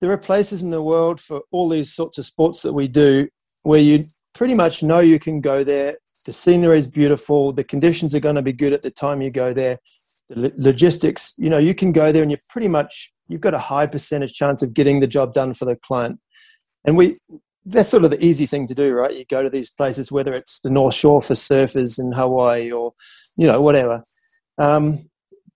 There 0.00 0.10
are 0.10 0.18
places 0.18 0.62
in 0.62 0.70
the 0.70 0.82
world 0.82 1.20
for 1.20 1.42
all 1.52 1.68
these 1.68 1.94
sorts 1.94 2.18
of 2.18 2.24
sports 2.24 2.62
that 2.62 2.72
we 2.72 2.88
do 2.88 3.28
where 3.62 3.78
you 3.88 4.04
pretty 4.34 4.54
much 4.54 4.82
know 4.82 4.98
you 4.98 5.20
can 5.20 5.40
go 5.40 5.62
there. 5.62 5.96
The 6.26 6.32
scenery 6.32 6.78
is 6.78 6.88
beautiful. 6.88 7.52
The 7.52 7.62
conditions 7.62 8.16
are 8.16 8.24
going 8.26 8.40
to 8.40 8.48
be 8.50 8.52
good 8.52 8.72
at 8.72 8.82
the 8.82 8.90
time 8.90 9.22
you 9.22 9.30
go 9.30 9.52
there. 9.52 9.78
Logistics, 10.34 11.34
you 11.38 11.50
know, 11.50 11.58
you 11.58 11.74
can 11.74 11.92
go 11.92 12.12
there 12.12 12.22
and 12.22 12.30
you're 12.30 12.40
pretty 12.48 12.68
much 12.68 13.12
you've 13.28 13.40
got 13.40 13.54
a 13.54 13.58
high 13.58 13.86
percentage 13.86 14.34
chance 14.34 14.62
of 14.62 14.74
getting 14.74 15.00
the 15.00 15.06
job 15.06 15.32
done 15.32 15.54
for 15.54 15.64
the 15.64 15.76
client. 15.76 16.20
And 16.84 16.96
we 16.96 17.16
that's 17.64 17.88
sort 17.88 18.04
of 18.04 18.10
the 18.10 18.24
easy 18.24 18.46
thing 18.46 18.66
to 18.66 18.74
do, 18.74 18.92
right? 18.92 19.14
You 19.14 19.24
go 19.24 19.42
to 19.42 19.50
these 19.50 19.70
places, 19.70 20.10
whether 20.10 20.32
it's 20.32 20.60
the 20.60 20.70
North 20.70 20.94
Shore 20.94 21.22
for 21.22 21.34
surfers 21.34 21.98
in 21.98 22.12
Hawaii 22.12 22.72
or 22.72 22.92
you 23.36 23.46
know 23.46 23.60
whatever. 23.60 24.02
Um, 24.58 25.08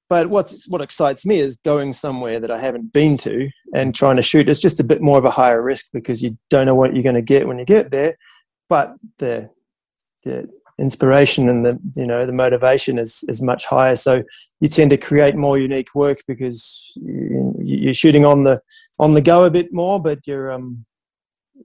but 0.08 0.30
what 0.30 0.54
what 0.68 0.80
excites 0.80 1.26
me 1.26 1.40
is 1.40 1.56
going 1.56 1.92
somewhere 1.92 2.38
that 2.38 2.50
I 2.50 2.60
haven't 2.60 2.92
been 2.92 3.16
to 3.18 3.50
and 3.74 3.94
trying 3.94 4.16
to 4.16 4.22
shoot. 4.22 4.48
It's 4.48 4.60
just 4.60 4.80
a 4.80 4.84
bit 4.84 5.02
more 5.02 5.18
of 5.18 5.24
a 5.24 5.30
higher 5.30 5.60
risk 5.60 5.86
because 5.92 6.22
you 6.22 6.38
don't 6.48 6.66
know 6.66 6.76
what 6.76 6.94
you're 6.94 7.02
going 7.02 7.16
to 7.16 7.22
get 7.22 7.48
when 7.48 7.58
you 7.58 7.64
get 7.64 7.90
there. 7.90 8.16
But 8.68 8.94
the 9.18 9.50
the 10.24 10.48
inspiration 10.78 11.48
and 11.48 11.64
the 11.64 11.78
you 11.94 12.06
know 12.06 12.26
the 12.26 12.32
motivation 12.32 12.98
is 12.98 13.24
is 13.28 13.40
much 13.42 13.66
higher. 13.66 13.96
So 13.96 14.22
you 14.60 14.68
tend 14.68 14.90
to 14.90 14.96
create 14.96 15.34
more 15.34 15.58
unique 15.58 15.94
work 15.94 16.18
because 16.28 16.92
you're 16.96 17.94
shooting 17.94 18.24
on 18.24 18.44
the 18.44 18.60
on 18.98 19.14
the 19.14 19.22
go 19.22 19.44
a 19.44 19.50
bit 19.50 19.72
more, 19.72 20.00
but 20.00 20.26
you're 20.26 20.50
um 20.52 20.84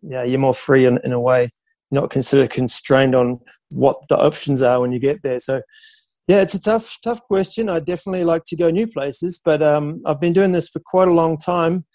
yeah 0.02 0.24
you're 0.24 0.40
more 0.40 0.54
free 0.54 0.86
in, 0.86 1.00
in 1.04 1.12
a 1.12 1.20
way. 1.20 1.50
You're 1.90 2.02
not 2.02 2.10
considered 2.10 2.52
constrained 2.52 3.16
on 3.16 3.40
what 3.74 3.98
the 4.08 4.18
options 4.18 4.62
are 4.62 4.80
when 4.80 4.92
you 4.92 5.00
get 5.00 5.22
there. 5.24 5.40
So 5.40 5.62
yeah, 6.28 6.42
it's 6.42 6.54
a 6.54 6.62
tough, 6.62 6.98
tough 7.04 7.22
question. 7.24 7.68
I 7.68 7.80
definitely 7.80 8.24
like 8.24 8.46
to 8.46 8.56
go 8.56 8.70
new 8.70 8.88
places, 8.88 9.42
but 9.44 9.62
um, 9.62 10.02
I've 10.06 10.22
been 10.22 10.32
doing 10.32 10.54
this 10.54 10.70
for 10.70 10.80
quite 10.80 11.10
a 11.10 11.14
long 11.14 11.38
time, 11.38 11.86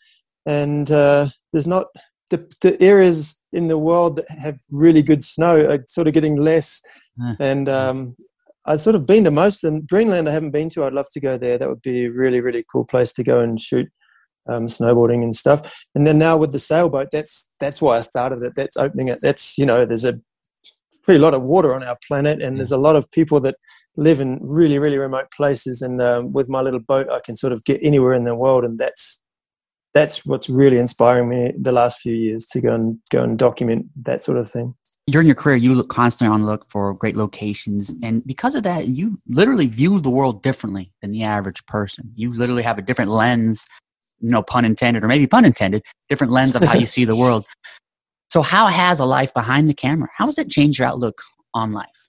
and 0.45 0.91
uh, 0.91 1.29
there's 1.53 1.67
not 1.67 1.87
the, 2.31 2.47
the 2.61 2.81
areas 2.83 3.41
in 3.53 3.69
the 3.69 3.79
world 3.79 4.17
that 4.17 4.29
have 4.29 4.59
really 4.71 5.03
good 5.03 5.25
snow 5.25 5.65
are 5.67 5.85
sort 5.89 6.09
of 6.09 6.15
getting 6.15 6.37
less. 6.37 6.83
And 7.39 7.69
um, 7.69 8.17
I've 8.67 8.81
sort 8.81 8.97
of 8.97 9.07
been 9.07 9.25
to 9.25 9.31
most 9.31 9.63
of 9.63 9.73
them. 9.73 9.87
Greenland, 9.87 10.29
I 10.29 10.33
haven't 10.33 10.51
been 10.51 10.69
to. 10.71 10.85
I'd 10.85 10.93
love 10.93 11.11
to 11.13 11.21
go 11.21 11.39
there. 11.39 11.59
That 11.59 11.69
would 11.69 11.83
be 11.83 12.05
a 12.05 12.11
really, 12.11 12.41
really 12.41 12.65
cool 12.71 12.85
place 12.85 13.13
to 13.15 13.25
go 13.25 13.41
and 13.41 13.61
shoot 13.61 13.89
um, 14.49 14.67
snowboarding 14.67 15.23
and 15.23 15.35
stuff. 15.35 15.85
And 15.95 16.07
then 16.07 16.19
now 16.19 16.37
with 16.37 16.53
the 16.53 16.59
sailboat, 16.59 17.09
that's 17.13 17.49
that's 17.59 17.81
why 17.81 17.99
I 17.99 18.03
started 18.03 18.43
it. 18.43 18.53
That's 18.57 18.77
opening 18.77 19.09
it. 19.09 19.19
That's 19.23 19.57
you 19.59 19.67
know, 19.67 19.85
there's 19.85 20.05
a 20.05 20.21
pretty 21.03 21.19
lot 21.19 21.35
of 21.35 21.43
water 21.43 21.75
on 21.75 21.83
our 21.83 21.97
planet, 22.07 22.43
and 22.43 22.57
there's 22.57 22.73
a 22.73 22.79
lot 22.79 22.97
of 22.97 23.11
people 23.11 23.41
that 23.41 23.57
live 23.97 24.21
in 24.21 24.39
really 24.43 24.79
really 24.79 24.99
remote 24.99 25.31
places 25.31 25.83
and 25.83 26.01
um, 26.03 26.33
with 26.33 26.49
my 26.49 26.61
little 26.61 26.81
boat 26.81 27.11
i 27.11 27.21
can 27.21 27.37
sort 27.37 27.53
of 27.53 27.65
get 27.65 27.83
anywhere 27.83 28.13
in 28.13 28.25
the 28.25 28.35
world 28.35 28.65
and 28.65 28.79
that's 28.79 29.23
that's 29.95 30.27
what's 30.27 30.51
really 30.51 30.79
inspiring 30.79 31.29
me 31.29 31.53
the 31.59 31.73
last 31.73 32.01
few 32.01 32.13
years 32.13 32.45
to 32.45 32.61
go 32.61 32.75
and 32.75 32.99
go 33.11 33.23
and 33.23 33.39
document 33.39 33.87
that 33.97 34.23
sort 34.23 34.39
of 34.39 34.51
thing 34.51 34.75
during 35.09 35.27
your 35.27 35.37
career 35.37 35.57
you 35.57 35.75
look 35.75 35.89
constantly 35.89 36.33
on 36.33 36.43
the 36.43 36.47
look 36.47 36.69
for 36.71 36.95
great 36.95 37.17
locations 37.17 37.95
and 38.03 38.25
because 38.27 38.55
of 38.55 38.63
that 38.63 38.89
you 38.89 39.19
literally 39.29 39.67
view 39.67 40.01
the 40.01 40.11
world 40.11 40.43
differently 40.43 40.93
than 41.01 41.13
the 41.13 41.23
average 41.23 41.65
person 41.67 42.11
you 42.15 42.33
literally 42.33 42.63
have 42.63 42.79
a 42.79 42.83
different 42.83 43.11
lens 43.11 43.67
no 44.21 44.43
pun 44.43 44.65
intended 44.65 45.05
or 45.05 45.09
maybe 45.09 45.27
pun 45.27 45.45
intended 45.45 45.83
different 46.09 46.33
lens 46.33 46.57
of 46.57 46.63
how 46.63 46.75
you 46.75 46.87
see 46.87 47.05
the 47.05 47.17
world 47.25 47.45
so 48.31 48.43
how 48.43 48.67
has 48.67 48.99
a 48.99 49.05
life 49.05 49.33
behind 49.33 49.69
the 49.69 49.75
camera 49.75 50.09
how 50.17 50.27
has 50.27 50.39
it 50.39 50.51
changed 50.51 50.79
your 50.79 50.89
outlook 50.89 51.21
on 51.55 51.73
life 51.73 52.07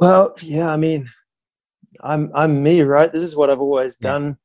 well, 0.00 0.34
yeah, 0.40 0.72
I 0.72 0.76
mean, 0.76 1.10
I'm 2.02 2.30
I'm 2.34 2.62
me, 2.62 2.82
right? 2.82 3.12
This 3.12 3.22
is 3.22 3.36
what 3.36 3.50
I've 3.50 3.60
always 3.60 3.96
done. 3.96 4.38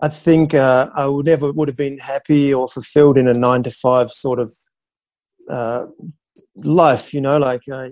I 0.00 0.08
think 0.08 0.54
uh, 0.54 0.90
I 0.94 1.06
would 1.06 1.26
never 1.26 1.50
would 1.52 1.68
have 1.68 1.76
been 1.76 1.98
happy 1.98 2.52
or 2.52 2.68
fulfilled 2.68 3.16
in 3.16 3.26
a 3.26 3.32
nine 3.32 3.62
to 3.62 3.70
five 3.70 4.10
sort 4.10 4.38
of 4.38 4.54
uh, 5.48 5.86
life. 6.56 7.12
You 7.14 7.20
know, 7.20 7.38
like 7.38 7.62
I, 7.72 7.90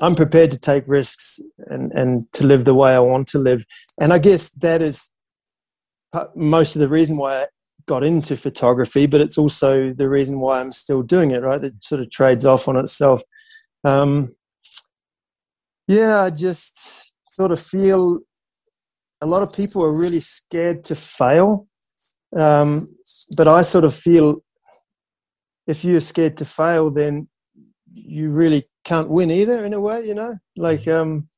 I'm 0.00 0.14
prepared 0.14 0.52
to 0.52 0.58
take 0.58 0.84
risks 0.86 1.40
and 1.66 1.92
and 1.92 2.32
to 2.34 2.46
live 2.46 2.64
the 2.64 2.74
way 2.74 2.94
I 2.94 3.00
want 3.00 3.28
to 3.28 3.38
live. 3.38 3.64
And 4.00 4.12
I 4.12 4.18
guess 4.18 4.50
that 4.50 4.82
is 4.82 5.10
most 6.34 6.76
of 6.76 6.80
the 6.80 6.88
reason 6.88 7.16
why 7.16 7.42
I 7.42 7.46
got 7.86 8.02
into 8.02 8.36
photography, 8.36 9.06
but 9.06 9.20
it's 9.20 9.38
also 9.38 9.92
the 9.92 10.08
reason 10.08 10.40
why 10.40 10.60
I'm 10.60 10.72
still 10.72 11.02
doing 11.02 11.30
it. 11.30 11.42
Right, 11.42 11.62
it 11.62 11.74
sort 11.82 12.00
of 12.00 12.10
trades 12.10 12.44
off 12.44 12.68
on 12.68 12.76
itself. 12.76 13.22
Um, 13.84 14.34
yeah, 15.86 16.22
I 16.22 16.30
just 16.30 17.12
sort 17.30 17.52
of 17.52 17.60
feel 17.60 18.20
a 19.20 19.26
lot 19.26 19.42
of 19.42 19.52
people 19.52 19.82
are 19.82 19.96
really 19.96 20.20
scared 20.20 20.84
to 20.84 20.96
fail. 20.96 21.66
Um, 22.36 22.96
but 23.36 23.48
I 23.48 23.62
sort 23.62 23.84
of 23.84 23.94
feel 23.94 24.42
if 25.66 25.84
you're 25.84 26.00
scared 26.00 26.36
to 26.38 26.44
fail, 26.44 26.90
then 26.90 27.28
you 27.96 28.30
really 28.30 28.64
can't 28.84 29.08
win 29.08 29.30
either, 29.30 29.64
in 29.64 29.74
a 29.74 29.80
way, 29.80 30.06
you 30.06 30.14
know? 30.14 30.36
Like, 30.56 30.82
mm-hmm. 30.82 31.10
um, 31.10 31.28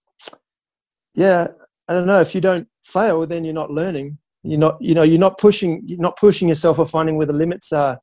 yeah, 1.14 1.48
I 1.88 1.92
don't 1.94 2.06
know. 2.06 2.20
If 2.20 2.34
you 2.34 2.40
don't 2.40 2.68
fail, 2.82 3.26
then 3.26 3.44
you're 3.44 3.54
not 3.54 3.70
learning. 3.70 4.18
You're 4.42 4.58
not, 4.58 4.80
you 4.80 4.94
know, 4.94 5.02
you're 5.02 5.18
not 5.18 5.38
pushing, 5.38 5.82
you're 5.86 6.00
not 6.00 6.16
pushing 6.16 6.48
yourself 6.48 6.78
or 6.78 6.86
finding 6.86 7.16
where 7.16 7.26
the 7.26 7.32
limits 7.32 7.72
are. 7.72 7.98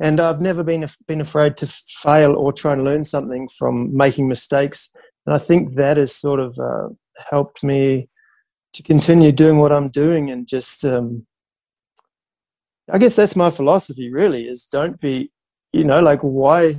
And 0.00 0.20
I've 0.20 0.40
never 0.40 0.62
been 0.62 0.86
been 1.06 1.20
afraid 1.20 1.56
to 1.58 1.66
fail 1.66 2.34
or 2.34 2.52
try 2.52 2.72
and 2.72 2.82
learn 2.82 3.04
something 3.04 3.48
from 3.48 3.96
making 3.96 4.26
mistakes 4.26 4.90
and 5.26 5.34
I 5.34 5.38
think 5.38 5.76
that 5.76 5.96
has 5.96 6.14
sort 6.14 6.40
of 6.40 6.58
uh, 6.58 6.88
helped 7.30 7.62
me 7.62 8.08
to 8.74 8.82
continue 8.82 9.32
doing 9.32 9.58
what 9.58 9.72
I'm 9.72 9.88
doing 9.88 10.30
and 10.30 10.46
just, 10.46 10.84
um, 10.84 11.26
I 12.90 12.98
guess 12.98 13.16
that's 13.16 13.36
my 13.36 13.50
philosophy 13.50 14.10
really 14.12 14.48
is 14.48 14.64
don't 14.64 15.00
be, 15.00 15.30
you 15.72 15.84
know, 15.84 16.00
like 16.00 16.20
why, 16.20 16.74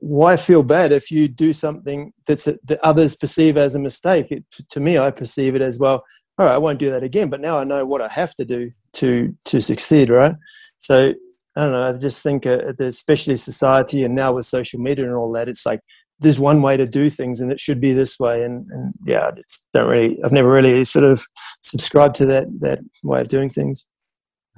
why 0.00 0.36
feel 0.36 0.62
bad 0.62 0.92
if 0.92 1.10
you 1.10 1.28
do 1.28 1.52
something 1.52 2.12
that's 2.26 2.46
a, 2.46 2.58
that 2.64 2.78
others 2.82 3.14
perceive 3.16 3.56
as 3.56 3.74
a 3.74 3.80
mistake? 3.80 4.30
It, 4.30 4.44
to 4.70 4.80
me, 4.80 4.98
I 4.98 5.10
perceive 5.10 5.54
it 5.54 5.62
as 5.62 5.78
well. 5.78 6.04
All 6.38 6.46
right, 6.46 6.54
I 6.54 6.58
won't 6.58 6.78
do 6.78 6.90
that 6.90 7.02
again. 7.02 7.30
But 7.30 7.40
now 7.40 7.58
I 7.58 7.64
know 7.64 7.84
what 7.84 8.00
I 8.00 8.08
have 8.08 8.34
to 8.36 8.44
do 8.44 8.70
to 8.94 9.36
to 9.46 9.60
succeed. 9.60 10.10
Right. 10.10 10.34
So 10.78 11.14
I 11.56 11.60
don't 11.60 11.72
know. 11.72 11.88
I 11.88 11.92
just 11.98 12.22
think, 12.22 12.46
uh, 12.46 12.72
especially 12.78 13.36
society, 13.36 14.04
and 14.04 14.14
now 14.14 14.32
with 14.32 14.46
social 14.46 14.80
media 14.80 15.04
and 15.04 15.14
all 15.14 15.32
that, 15.32 15.48
it's 15.48 15.66
like 15.66 15.80
there's 16.22 16.38
one 16.38 16.62
way 16.62 16.76
to 16.76 16.86
do 16.86 17.10
things 17.10 17.40
and 17.40 17.52
it 17.52 17.60
should 17.60 17.80
be 17.80 17.92
this 17.92 18.18
way 18.18 18.44
and, 18.44 18.66
and 18.70 18.94
yeah 19.06 19.26
I 19.26 19.30
just 19.32 19.64
don't 19.74 19.88
really 19.88 20.18
I've 20.24 20.32
never 20.32 20.50
really 20.50 20.84
sort 20.84 21.04
of 21.04 21.24
subscribed 21.62 22.14
to 22.16 22.26
that 22.26 22.46
that 22.60 22.78
way 23.02 23.20
of 23.20 23.28
doing 23.28 23.50
things 23.50 23.86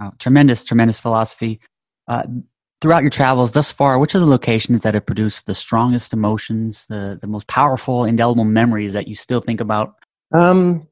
oh, 0.00 0.12
tremendous 0.18 0.62
tremendous 0.64 1.00
philosophy 1.00 1.60
uh, 2.06 2.24
throughout 2.80 3.02
your 3.02 3.10
travels 3.10 3.52
thus 3.52 3.70
far 3.70 3.98
which 3.98 4.14
are 4.14 4.18
the 4.18 4.26
locations 4.26 4.82
that 4.82 4.94
have 4.94 5.06
produced 5.06 5.46
the 5.46 5.54
strongest 5.54 6.12
emotions 6.12 6.87
the 6.88 7.18
the 7.20 7.26
most 7.26 7.46
powerful 7.46 8.04
indelible 8.04 8.44
memories 8.44 8.92
that 8.92 9.08
you 9.08 9.14
still 9.14 9.40
think 9.40 9.60
about 9.60 9.94
um 10.34 10.87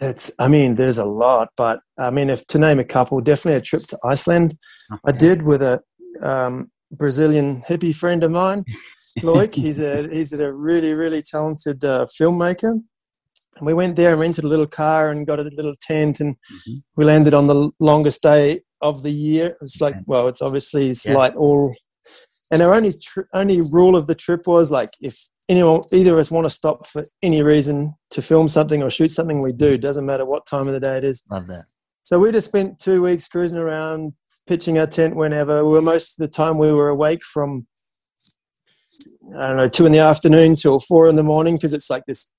it's 0.00 0.30
i 0.38 0.48
mean 0.48 0.74
there's 0.74 0.98
a 0.98 1.04
lot 1.04 1.48
but 1.56 1.80
i 1.98 2.10
mean 2.10 2.30
if 2.30 2.46
to 2.46 2.58
name 2.58 2.78
a 2.78 2.84
couple 2.84 3.20
definitely 3.20 3.58
a 3.58 3.60
trip 3.60 3.82
to 3.82 3.98
iceland 4.04 4.56
okay. 4.92 5.00
i 5.06 5.12
did 5.12 5.42
with 5.42 5.62
a 5.62 5.80
um, 6.22 6.70
brazilian 6.92 7.62
hippie 7.68 7.94
friend 7.94 8.22
of 8.22 8.30
mine 8.30 8.64
Loic. 9.22 9.54
He's 9.54 9.80
a 9.80 10.08
he's 10.12 10.32
a 10.32 10.52
really 10.52 10.94
really 10.94 11.22
talented 11.22 11.84
uh, 11.84 12.06
filmmaker. 12.06 12.80
And 13.56 13.66
we 13.66 13.72
went 13.72 13.96
there 13.96 14.12
and 14.12 14.20
rented 14.20 14.44
a 14.44 14.48
little 14.48 14.66
car 14.66 15.10
and 15.10 15.26
got 15.26 15.40
a 15.40 15.44
little 15.44 15.74
tent, 15.80 16.20
and 16.20 16.34
mm-hmm. 16.34 16.74
we 16.96 17.04
landed 17.06 17.32
on 17.32 17.46
the 17.46 17.70
longest 17.80 18.22
day 18.22 18.60
of 18.80 19.02
the 19.02 19.10
year. 19.10 19.56
It's 19.60 19.80
like, 19.80 19.96
well, 20.06 20.28
it's 20.28 20.42
obviously 20.42 20.90
it's 20.90 21.06
yeah. 21.06 21.14
like 21.14 21.36
all, 21.36 21.74
and 22.50 22.62
our 22.62 22.74
only 22.74 22.92
tr- 22.92 23.22
only 23.32 23.60
rule 23.70 23.96
of 23.96 24.06
the 24.06 24.14
trip 24.14 24.46
was 24.46 24.70
like 24.70 24.90
if 25.00 25.28
anyone 25.48 25.82
either 25.92 26.14
of 26.14 26.18
us 26.18 26.30
want 26.30 26.44
to 26.44 26.50
stop 26.50 26.86
for 26.86 27.04
any 27.22 27.42
reason 27.42 27.94
to 28.10 28.22
film 28.22 28.48
something 28.48 28.82
or 28.82 28.90
shoot 28.90 29.10
something, 29.10 29.40
we 29.40 29.52
do. 29.52 29.78
Doesn't 29.78 30.06
matter 30.06 30.24
what 30.24 30.46
time 30.46 30.66
of 30.66 30.72
the 30.72 30.80
day 30.80 30.98
it 30.98 31.04
is. 31.04 31.22
Love 31.30 31.46
that. 31.48 31.66
So 32.02 32.18
we 32.18 32.30
just 32.30 32.48
spent 32.48 32.78
two 32.78 33.02
weeks 33.02 33.26
cruising 33.26 33.58
around, 33.58 34.12
pitching 34.46 34.78
our 34.78 34.86
tent 34.86 35.16
whenever. 35.16 35.64
We 35.64 35.72
were 35.72 35.82
most 35.82 36.18
of 36.18 36.22
the 36.22 36.32
time 36.32 36.58
we 36.58 36.72
were 36.72 36.88
awake 36.88 37.24
from 37.24 37.66
I 39.36 39.48
don't 39.48 39.56
know, 39.56 39.68
two 39.68 39.86
in 39.86 39.92
the 39.92 39.98
afternoon 39.98 40.56
till 40.56 40.80
four 40.80 41.08
in 41.08 41.16
the 41.16 41.22
morning 41.22 41.56
because 41.56 41.74
it's 41.74 41.90
like 41.90 42.04
this 42.06 42.30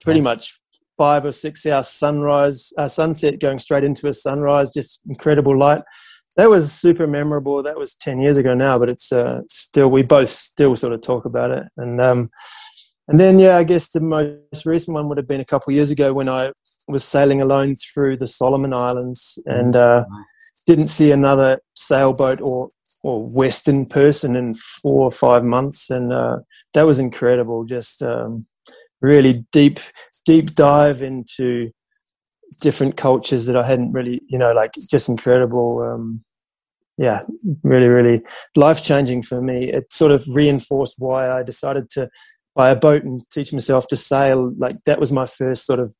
pretty 0.00 0.20
much 0.20 0.60
five 1.00 1.24
or 1.24 1.32
six 1.32 1.64
hour 1.64 1.82
sunrise, 1.82 2.74
uh, 2.76 2.86
sunset 2.86 3.40
going 3.40 3.58
straight 3.58 3.84
into 3.84 4.06
a 4.06 4.12
sunrise, 4.12 4.70
just 4.70 5.00
incredible 5.08 5.58
light. 5.58 5.80
That 6.36 6.50
was 6.50 6.74
super 6.74 7.06
memorable. 7.06 7.62
That 7.62 7.78
was 7.78 7.94
10 7.94 8.20
years 8.20 8.36
ago 8.36 8.52
now, 8.52 8.78
but 8.78 8.90
it's 8.90 9.10
uh, 9.10 9.40
still, 9.48 9.90
we 9.90 10.02
both 10.02 10.28
still 10.28 10.76
sort 10.76 10.92
of 10.92 11.00
talk 11.00 11.24
about 11.24 11.52
it. 11.52 11.64
And, 11.78 12.02
um, 12.02 12.30
and 13.08 13.18
then, 13.18 13.38
yeah, 13.38 13.56
I 13.56 13.64
guess 13.64 13.88
the 13.88 14.02
most 14.02 14.66
recent 14.66 14.94
one 14.94 15.08
would 15.08 15.16
have 15.16 15.26
been 15.26 15.40
a 15.40 15.46
couple 15.46 15.72
years 15.72 15.90
ago 15.90 16.12
when 16.12 16.28
I 16.28 16.52
was 16.86 17.02
sailing 17.02 17.40
alone 17.40 17.76
through 17.76 18.18
the 18.18 18.26
Solomon 18.26 18.74
Islands 18.74 19.38
and 19.46 19.74
uh, 19.74 20.04
didn't 20.66 20.88
see 20.88 21.12
another 21.12 21.60
sailboat 21.74 22.42
or 22.42 22.68
or 23.02 23.26
Western 23.30 23.86
person 23.86 24.36
in 24.36 24.52
four 24.52 25.04
or 25.04 25.10
five 25.10 25.42
months, 25.42 25.88
and 25.88 26.12
uh, 26.12 26.36
that 26.74 26.82
was 26.82 26.98
incredible. 26.98 27.64
Just 27.64 28.02
um, 28.02 28.46
really 29.00 29.46
deep 29.52 29.80
deep 30.24 30.54
dive 30.54 31.02
into 31.02 31.70
different 32.60 32.96
cultures 32.96 33.46
that 33.46 33.56
I 33.56 33.66
hadn't 33.66 33.92
really, 33.92 34.20
you 34.28 34.38
know, 34.38 34.52
like 34.52 34.72
just 34.90 35.08
incredible. 35.08 35.82
Um, 35.82 36.24
yeah, 36.98 37.20
really, 37.62 37.86
really 37.86 38.20
life 38.56 38.84
changing 38.84 39.22
for 39.22 39.40
me. 39.40 39.72
It 39.72 39.92
sort 39.92 40.12
of 40.12 40.24
reinforced 40.28 40.96
why 40.98 41.30
I 41.30 41.42
decided 41.42 41.88
to 41.90 42.10
buy 42.54 42.70
a 42.70 42.76
boat 42.76 43.04
and 43.04 43.20
teach 43.32 43.52
myself 43.52 43.86
to 43.88 43.96
sail. 43.96 44.52
Like 44.58 44.76
that 44.84 45.00
was 45.00 45.12
my 45.12 45.26
first 45.26 45.64
sort 45.64 45.80
of 45.80 45.94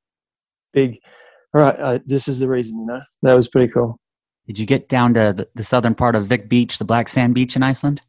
big. 0.74 0.98
All 1.54 1.62
right, 1.62 1.80
uh, 1.80 1.98
this 2.04 2.28
is 2.28 2.38
the 2.38 2.48
reason. 2.48 2.80
You 2.80 2.86
know, 2.86 3.00
that 3.22 3.34
was 3.34 3.48
pretty 3.48 3.72
cool. 3.72 3.98
Did 4.46 4.58
you 4.58 4.66
get 4.66 4.88
down 4.88 5.14
to 5.14 5.32
the, 5.34 5.48
the 5.54 5.64
southern 5.64 5.94
part 5.94 6.16
of 6.16 6.26
Vik 6.26 6.48
Beach, 6.48 6.78
the 6.78 6.84
Black 6.84 7.08
Sand 7.08 7.34
Beach 7.34 7.56
in 7.56 7.62
Iceland? 7.62 8.02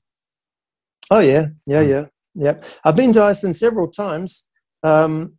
Oh 1.09 1.19
yeah, 1.19 1.45
yeah, 1.67 1.81
yeah, 1.81 2.05
yeah. 2.35 2.61
I've 2.83 2.95
been 2.95 3.13
to 3.13 3.23
Iceland 3.23 3.55
several 3.55 3.87
times. 3.89 4.45
Um, 4.83 5.37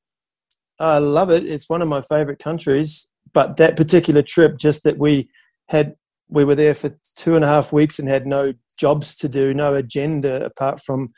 I 0.78 0.98
love 0.98 1.30
it. 1.30 1.46
It's 1.46 1.68
one 1.68 1.82
of 1.82 1.88
my 1.88 2.00
favorite 2.00 2.38
countries. 2.38 3.08
But 3.32 3.56
that 3.56 3.76
particular 3.76 4.22
trip, 4.22 4.58
just 4.58 4.82
that 4.84 4.98
we 4.98 5.30
had, 5.68 5.96
we 6.28 6.44
were 6.44 6.54
there 6.54 6.74
for 6.74 6.96
two 7.16 7.34
and 7.34 7.44
a 7.44 7.48
half 7.48 7.72
weeks 7.72 7.98
and 7.98 8.08
had 8.08 8.26
no 8.26 8.52
jobs 8.78 9.16
to 9.16 9.28
do, 9.28 9.54
no 9.54 9.74
agenda 9.74 10.44
apart 10.44 10.80
from 10.80 11.08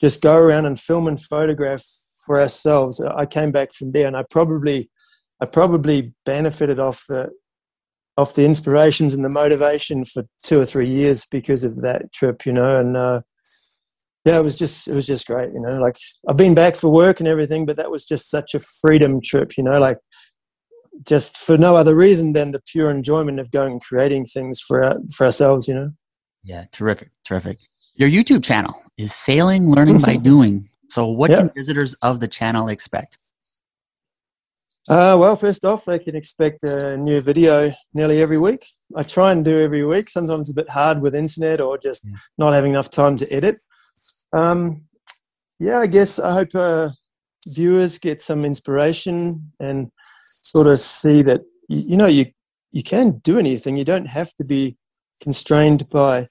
just 0.00 0.22
go 0.22 0.36
around 0.36 0.66
and 0.66 0.80
film 0.80 1.06
and 1.06 1.20
photograph 1.20 1.84
for 2.24 2.40
ourselves. 2.40 3.00
I 3.00 3.26
came 3.26 3.52
back 3.52 3.72
from 3.72 3.90
there, 3.90 4.06
and 4.06 4.16
I 4.16 4.24
probably, 4.30 4.90
I 5.40 5.46
probably 5.46 6.14
benefited 6.24 6.80
off 6.80 7.04
the, 7.08 7.30
off 8.16 8.34
the 8.34 8.44
inspirations 8.44 9.14
and 9.14 9.24
the 9.24 9.28
motivation 9.28 10.04
for 10.04 10.24
two 10.42 10.58
or 10.58 10.64
three 10.64 10.88
years 10.88 11.26
because 11.30 11.64
of 11.64 11.82
that 11.82 12.12
trip. 12.12 12.46
You 12.46 12.52
know, 12.54 12.78
and 12.80 12.96
uh, 12.96 13.20
yeah, 14.24 14.38
it 14.38 14.44
was 14.44 14.56
just 14.56 14.88
it 14.88 14.94
was 14.94 15.06
just 15.06 15.26
great, 15.26 15.52
you 15.52 15.60
know. 15.60 15.78
Like 15.78 15.96
I've 16.28 16.36
been 16.36 16.54
back 16.54 16.76
for 16.76 16.90
work 16.90 17.20
and 17.20 17.28
everything, 17.28 17.64
but 17.66 17.76
that 17.76 17.90
was 17.90 18.04
just 18.04 18.30
such 18.30 18.54
a 18.54 18.60
freedom 18.60 19.20
trip, 19.20 19.56
you 19.56 19.64
know. 19.64 19.78
Like 19.78 19.98
just 21.06 21.38
for 21.38 21.56
no 21.56 21.76
other 21.76 21.94
reason 21.94 22.32
than 22.32 22.52
the 22.52 22.60
pure 22.66 22.90
enjoyment 22.90 23.40
of 23.40 23.50
going 23.50 23.72
and 23.72 23.80
creating 23.80 24.26
things 24.26 24.60
for 24.60 24.82
our, 24.82 24.96
for 25.14 25.26
ourselves, 25.26 25.66
you 25.66 25.74
know. 25.74 25.92
Yeah, 26.44 26.64
terrific, 26.72 27.10
terrific. 27.24 27.58
Your 27.94 28.08
YouTube 28.08 28.44
channel 28.44 28.74
is 28.98 29.14
Sailing 29.14 29.70
Learning 29.70 29.98
by 29.98 30.16
Doing. 30.22 30.68
So, 30.88 31.06
what 31.06 31.30
can 31.30 31.50
visitors 31.54 31.94
of 32.02 32.20
the 32.20 32.28
channel 32.28 32.68
expect? 32.68 33.16
Uh, 34.88 35.16
well, 35.18 35.36
first 35.36 35.64
off, 35.64 35.84
they 35.84 35.98
can 35.98 36.16
expect 36.16 36.64
a 36.64 36.96
new 36.96 37.20
video 37.20 37.72
nearly 37.94 38.20
every 38.20 38.38
week. 38.38 38.64
I 38.96 39.02
try 39.02 39.30
and 39.30 39.44
do 39.44 39.62
every 39.62 39.84
week. 39.84 40.08
Sometimes 40.08 40.50
a 40.50 40.54
bit 40.54 40.68
hard 40.68 41.00
with 41.00 41.14
internet 41.14 41.60
or 41.60 41.78
just 41.78 42.08
yeah. 42.08 42.16
not 42.38 42.54
having 42.54 42.72
enough 42.72 42.90
time 42.90 43.16
to 43.18 43.32
edit. 43.32 43.56
Um, 44.32 44.82
yeah, 45.58 45.78
I 45.78 45.86
guess 45.86 46.18
I 46.18 46.32
hope 46.32 46.54
uh, 46.54 46.90
viewers 47.48 47.98
get 47.98 48.22
some 48.22 48.44
inspiration 48.44 49.52
and 49.60 49.90
sort 50.26 50.66
of 50.66 50.80
see 50.80 51.22
that 51.22 51.42
you, 51.68 51.90
you 51.90 51.96
know 51.96 52.06
you 52.06 52.26
you 52.72 52.82
can 52.82 53.18
do 53.18 53.38
anything. 53.38 53.76
You 53.76 53.84
don't 53.84 54.06
have 54.06 54.32
to 54.34 54.44
be 54.44 54.76
constrained 55.20 55.88
by 55.90 56.26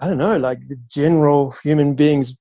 I 0.00 0.06
don't 0.06 0.18
know, 0.18 0.36
like 0.36 0.60
the 0.62 0.76
general 0.88 1.54
human 1.62 1.94
being's 1.94 2.36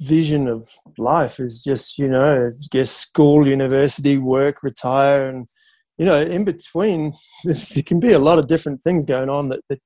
vision 0.00 0.48
of 0.48 0.68
life 0.98 1.38
is 1.38 1.62
just 1.62 1.98
you 1.98 2.08
know 2.08 2.50
get 2.70 2.88
school, 2.88 3.46
university, 3.46 4.18
work, 4.18 4.62
retire, 4.62 5.28
and 5.28 5.46
you 5.98 6.06
know 6.06 6.20
in 6.20 6.44
between 6.44 7.12
there 7.44 7.82
can 7.84 8.00
be 8.00 8.12
a 8.12 8.18
lot 8.18 8.38
of 8.38 8.48
different 8.48 8.82
things 8.82 9.04
going 9.04 9.30
on 9.30 9.48
that 9.50 9.60
that 9.68 9.80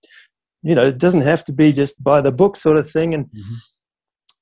you 0.62 0.75
know, 0.75 0.87
it 0.87 0.99
doesn't 0.99 1.23
have 1.23 1.44
to 1.44 1.53
be 1.53 1.73
just 1.73 2.03
by 2.03 2.21
the 2.21 2.33
book 2.33 2.57
sort 2.57 2.77
of 2.77 2.90
thing. 2.90 3.14
And 3.14 3.27
mm-hmm. 3.27 3.55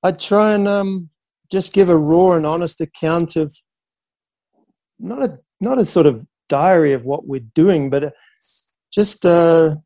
I 0.03 0.13
try 0.13 0.53
and 0.53 0.67
um, 0.67 1.11
just 1.51 1.73
give 1.73 1.89
a 1.89 1.97
raw 1.97 2.33
and 2.33 2.47
honest 2.47 2.81
account 2.81 3.37
of 3.37 3.55
not 4.99 5.23
a 5.23 5.39
not 5.61 5.79
a 5.79 5.85
sort 5.85 6.07
of 6.07 6.25
diary 6.49 6.93
of 6.93 7.05
what 7.05 7.27
we're 7.27 7.41
doing, 7.55 7.91
but 7.91 8.05
uh, 8.05 8.11
just 8.93 9.27
uh, 9.27 9.77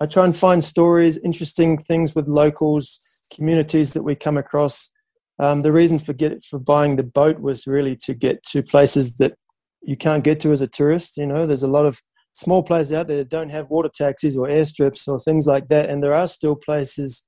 I 0.00 0.06
try 0.06 0.24
and 0.24 0.36
find 0.36 0.64
stories, 0.64 1.18
interesting 1.18 1.78
things 1.78 2.14
with 2.14 2.26
locals, 2.26 3.00
communities 3.34 3.92
that 3.92 4.02
we 4.02 4.14
come 4.14 4.36
across. 4.36 4.90
Um, 5.38 5.62
the 5.62 5.72
reason 5.72 5.98
for 5.98 6.12
get 6.12 6.44
for 6.44 6.58
buying 6.58 6.96
the 6.96 7.02
boat 7.02 7.40
was 7.40 7.66
really 7.66 7.96
to 8.04 8.14
get 8.14 8.42
to 8.44 8.62
places 8.62 9.14
that 9.14 9.34
you 9.82 9.96
can't 9.96 10.24
get 10.24 10.40
to 10.40 10.52
as 10.52 10.60
a 10.60 10.66
tourist. 10.66 11.16
You 11.16 11.26
know, 11.26 11.46
there's 11.46 11.62
a 11.62 11.68
lot 11.68 11.86
of 11.86 12.00
small 12.32 12.62
places 12.62 12.92
out 12.92 13.08
there 13.08 13.18
that 13.18 13.28
don't 13.28 13.50
have 13.50 13.70
water 13.70 13.90
taxis 13.92 14.36
or 14.36 14.46
airstrips 14.46 15.08
or 15.08 15.18
things 15.18 15.46
like 15.46 15.68
that, 15.68 15.90
and 15.90 16.02
there 16.02 16.14
are 16.14 16.28
still 16.28 16.56
places 16.56 17.24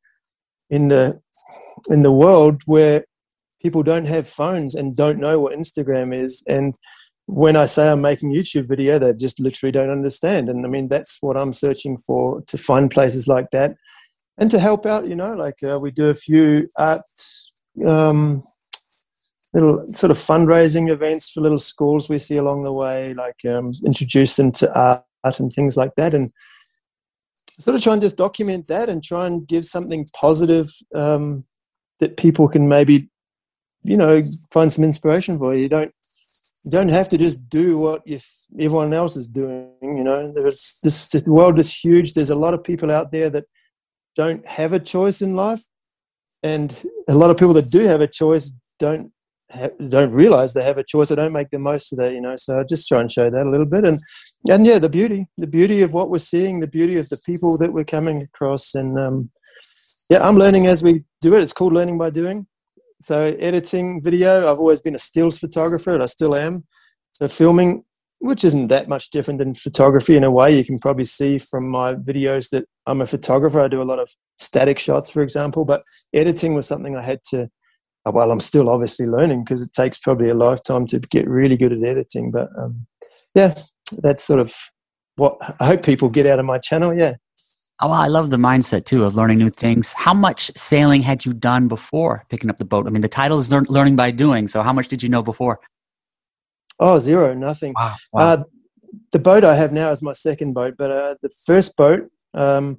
in 0.70 0.88
the 0.88 1.20
in 1.90 2.02
the 2.02 2.12
world 2.12 2.62
where 2.66 3.04
people 3.62 3.82
don't 3.82 4.06
have 4.06 4.28
phones 4.28 4.74
and 4.74 4.96
don't 4.96 5.18
know 5.18 5.38
what 5.38 5.56
Instagram 5.56 6.14
is. 6.14 6.42
And 6.48 6.74
when 7.26 7.56
I 7.56 7.66
say 7.66 7.90
I'm 7.90 8.00
making 8.00 8.32
YouTube 8.32 8.68
video, 8.68 8.98
they 8.98 9.12
just 9.14 9.38
literally 9.38 9.72
don't 9.72 9.90
understand. 9.90 10.48
And 10.48 10.66
I 10.66 10.68
mean, 10.68 10.88
that's 10.88 11.18
what 11.20 11.36
I'm 11.36 11.52
searching 11.52 11.96
for 11.96 12.42
to 12.48 12.58
find 12.58 12.90
places 12.90 13.28
like 13.28 13.50
that 13.52 13.76
and 14.38 14.50
to 14.50 14.58
help 14.58 14.86
out. 14.86 15.06
You 15.06 15.14
know, 15.14 15.34
like 15.34 15.62
uh, 15.62 15.78
we 15.78 15.90
do 15.90 16.08
a 16.08 16.14
few 16.14 16.68
art 16.76 17.02
um, 17.86 18.42
little 19.52 19.86
sort 19.86 20.10
of 20.10 20.16
fundraising 20.16 20.90
events 20.90 21.30
for 21.30 21.40
little 21.40 21.58
schools 21.58 22.08
we 22.08 22.18
see 22.18 22.36
along 22.36 22.62
the 22.62 22.72
way, 22.72 23.14
like 23.14 23.44
um, 23.44 23.70
introduce 23.84 24.36
them 24.36 24.50
to 24.52 24.78
art 24.78 25.04
and 25.38 25.52
things 25.52 25.76
like 25.76 25.94
that, 25.96 26.14
and 26.14 26.32
sort 27.58 27.76
of 27.76 27.82
try 27.82 27.92
and 27.92 28.02
just 28.02 28.16
document 28.16 28.66
that 28.68 28.88
and 28.88 29.04
try 29.04 29.26
and 29.26 29.46
give 29.46 29.66
something 29.66 30.08
positive 30.14 30.72
um, 30.94 31.44
that 32.00 32.16
people 32.16 32.48
can 32.48 32.68
maybe, 32.68 33.10
you 33.82 33.96
know, 33.96 34.22
find 34.50 34.72
some 34.72 34.84
inspiration 34.84 35.38
for. 35.38 35.54
You 35.54 35.68
don't 35.68 35.92
you 36.64 36.70
don't 36.70 36.88
have 36.88 37.08
to 37.08 37.18
just 37.18 37.48
do 37.48 37.76
what 37.76 38.06
you, 38.06 38.18
everyone 38.58 38.92
else 38.92 39.16
is 39.16 39.26
doing. 39.26 39.70
You 39.82 40.04
know, 40.04 40.32
there's 40.32 40.78
this 40.82 41.10
the 41.10 41.22
world 41.26 41.58
is 41.58 41.74
huge. 41.74 42.14
There's 42.14 42.30
a 42.30 42.36
lot 42.36 42.54
of 42.54 42.64
people 42.64 42.90
out 42.90 43.12
there 43.12 43.30
that 43.30 43.44
don't 44.16 44.46
have 44.46 44.72
a 44.72 44.80
choice 44.80 45.22
in 45.22 45.36
life, 45.36 45.62
and 46.42 46.86
a 47.08 47.14
lot 47.14 47.30
of 47.30 47.36
people 47.36 47.54
that 47.54 47.70
do 47.70 47.80
have 47.80 48.00
a 48.00 48.06
choice 48.06 48.52
don't 48.78 49.12
don't 49.88 50.12
realize 50.12 50.54
they 50.54 50.64
have 50.64 50.78
a 50.78 50.84
choice 50.84 51.10
or 51.10 51.16
don't 51.16 51.32
make 51.32 51.50
the 51.50 51.58
most 51.58 51.92
of 51.92 51.98
that 51.98 52.12
you 52.12 52.20
know 52.20 52.34
so 52.36 52.58
i 52.58 52.62
just 52.62 52.88
try 52.88 53.00
and 53.00 53.12
show 53.12 53.28
that 53.28 53.46
a 53.46 53.50
little 53.50 53.66
bit. 53.66 53.84
And 53.84 53.98
and 54.48 54.66
yeah 54.66 54.78
the 54.78 54.88
beauty 54.88 55.26
the 55.38 55.46
beauty 55.46 55.82
of 55.82 55.92
what 55.92 56.10
we're 56.10 56.18
seeing 56.18 56.60
the 56.60 56.66
beauty 56.66 56.96
of 56.96 57.08
the 57.08 57.18
people 57.18 57.58
that 57.58 57.72
we're 57.72 57.84
coming 57.84 58.22
across. 58.22 58.74
And 58.74 58.98
um, 58.98 59.30
yeah 60.08 60.26
i'm 60.26 60.36
learning 60.36 60.66
as 60.66 60.82
we 60.82 61.04
do 61.20 61.34
it. 61.34 61.42
It's 61.42 61.52
called 61.52 61.72
learning 61.72 61.98
by 61.98 62.10
doing. 62.10 62.46
So 63.00 63.36
editing 63.38 64.02
video 64.02 64.50
i've 64.50 64.58
always 64.58 64.80
been 64.80 64.94
a 64.94 64.98
stills 64.98 65.38
photographer 65.38 65.90
and 65.94 66.02
i 66.02 66.06
still 66.06 66.34
am. 66.34 66.64
So 67.12 67.28
filming 67.28 67.84
which 68.18 68.44
isn't 68.44 68.68
that 68.68 68.88
much 68.88 69.10
different 69.10 69.38
than 69.38 69.52
photography 69.52 70.16
in 70.16 70.22
a 70.22 70.30
way. 70.30 70.56
You 70.56 70.64
can 70.64 70.78
probably 70.78 71.04
see 71.04 71.38
from 71.38 71.68
my 71.68 71.94
videos 71.94 72.48
that 72.50 72.64
i'm 72.86 73.00
a 73.00 73.06
photographer. 73.06 73.60
I 73.60 73.68
do 73.68 73.82
a 73.82 73.84
lot 73.84 73.98
of 73.98 74.10
static 74.38 74.78
shots 74.78 75.08
for 75.08 75.22
example 75.22 75.64
but 75.64 75.82
editing 76.12 76.54
was 76.54 76.66
something 76.66 76.96
i 76.96 77.04
had 77.04 77.20
to 77.22 77.48
well, 78.06 78.30
I'm 78.30 78.40
still 78.40 78.68
obviously 78.68 79.06
learning 79.06 79.44
because 79.44 79.62
it 79.62 79.72
takes 79.72 79.98
probably 79.98 80.28
a 80.28 80.34
lifetime 80.34 80.86
to 80.88 80.98
get 80.98 81.28
really 81.28 81.56
good 81.56 81.72
at 81.72 81.84
editing. 81.84 82.30
But 82.30 82.48
um, 82.58 82.72
yeah, 83.34 83.54
that's 83.98 84.24
sort 84.24 84.40
of 84.40 84.54
what 85.16 85.36
I 85.60 85.66
hope 85.66 85.84
people 85.84 86.08
get 86.08 86.26
out 86.26 86.38
of 86.38 86.44
my 86.44 86.58
channel. 86.58 86.94
Yeah. 86.94 87.14
Oh, 87.80 87.90
I 87.90 88.06
love 88.06 88.30
the 88.30 88.36
mindset 88.36 88.84
too 88.84 89.04
of 89.04 89.16
learning 89.16 89.38
new 89.38 89.50
things. 89.50 89.92
How 89.92 90.14
much 90.14 90.50
sailing 90.56 91.02
had 91.02 91.24
you 91.24 91.32
done 91.32 91.68
before 91.68 92.24
picking 92.28 92.48
up 92.48 92.56
the 92.56 92.64
boat? 92.64 92.86
I 92.86 92.90
mean, 92.90 93.02
the 93.02 93.08
title 93.08 93.38
is 93.38 93.50
learn, 93.50 93.66
learning 93.68 93.96
by 93.96 94.10
doing. 94.10 94.46
So, 94.46 94.62
how 94.62 94.72
much 94.72 94.88
did 94.88 95.02
you 95.02 95.08
know 95.08 95.22
before? 95.22 95.60
Oh, 96.78 96.98
zero, 96.98 97.34
nothing. 97.34 97.74
Wow, 97.74 97.94
wow. 98.12 98.20
Uh, 98.20 98.44
the 99.10 99.18
boat 99.18 99.44
I 99.44 99.54
have 99.54 99.72
now 99.72 99.90
is 99.90 100.02
my 100.02 100.12
second 100.12 100.52
boat, 100.52 100.74
but 100.78 100.90
uh, 100.90 101.14
the 101.22 101.30
first 101.44 101.76
boat, 101.76 102.08
um, 102.34 102.78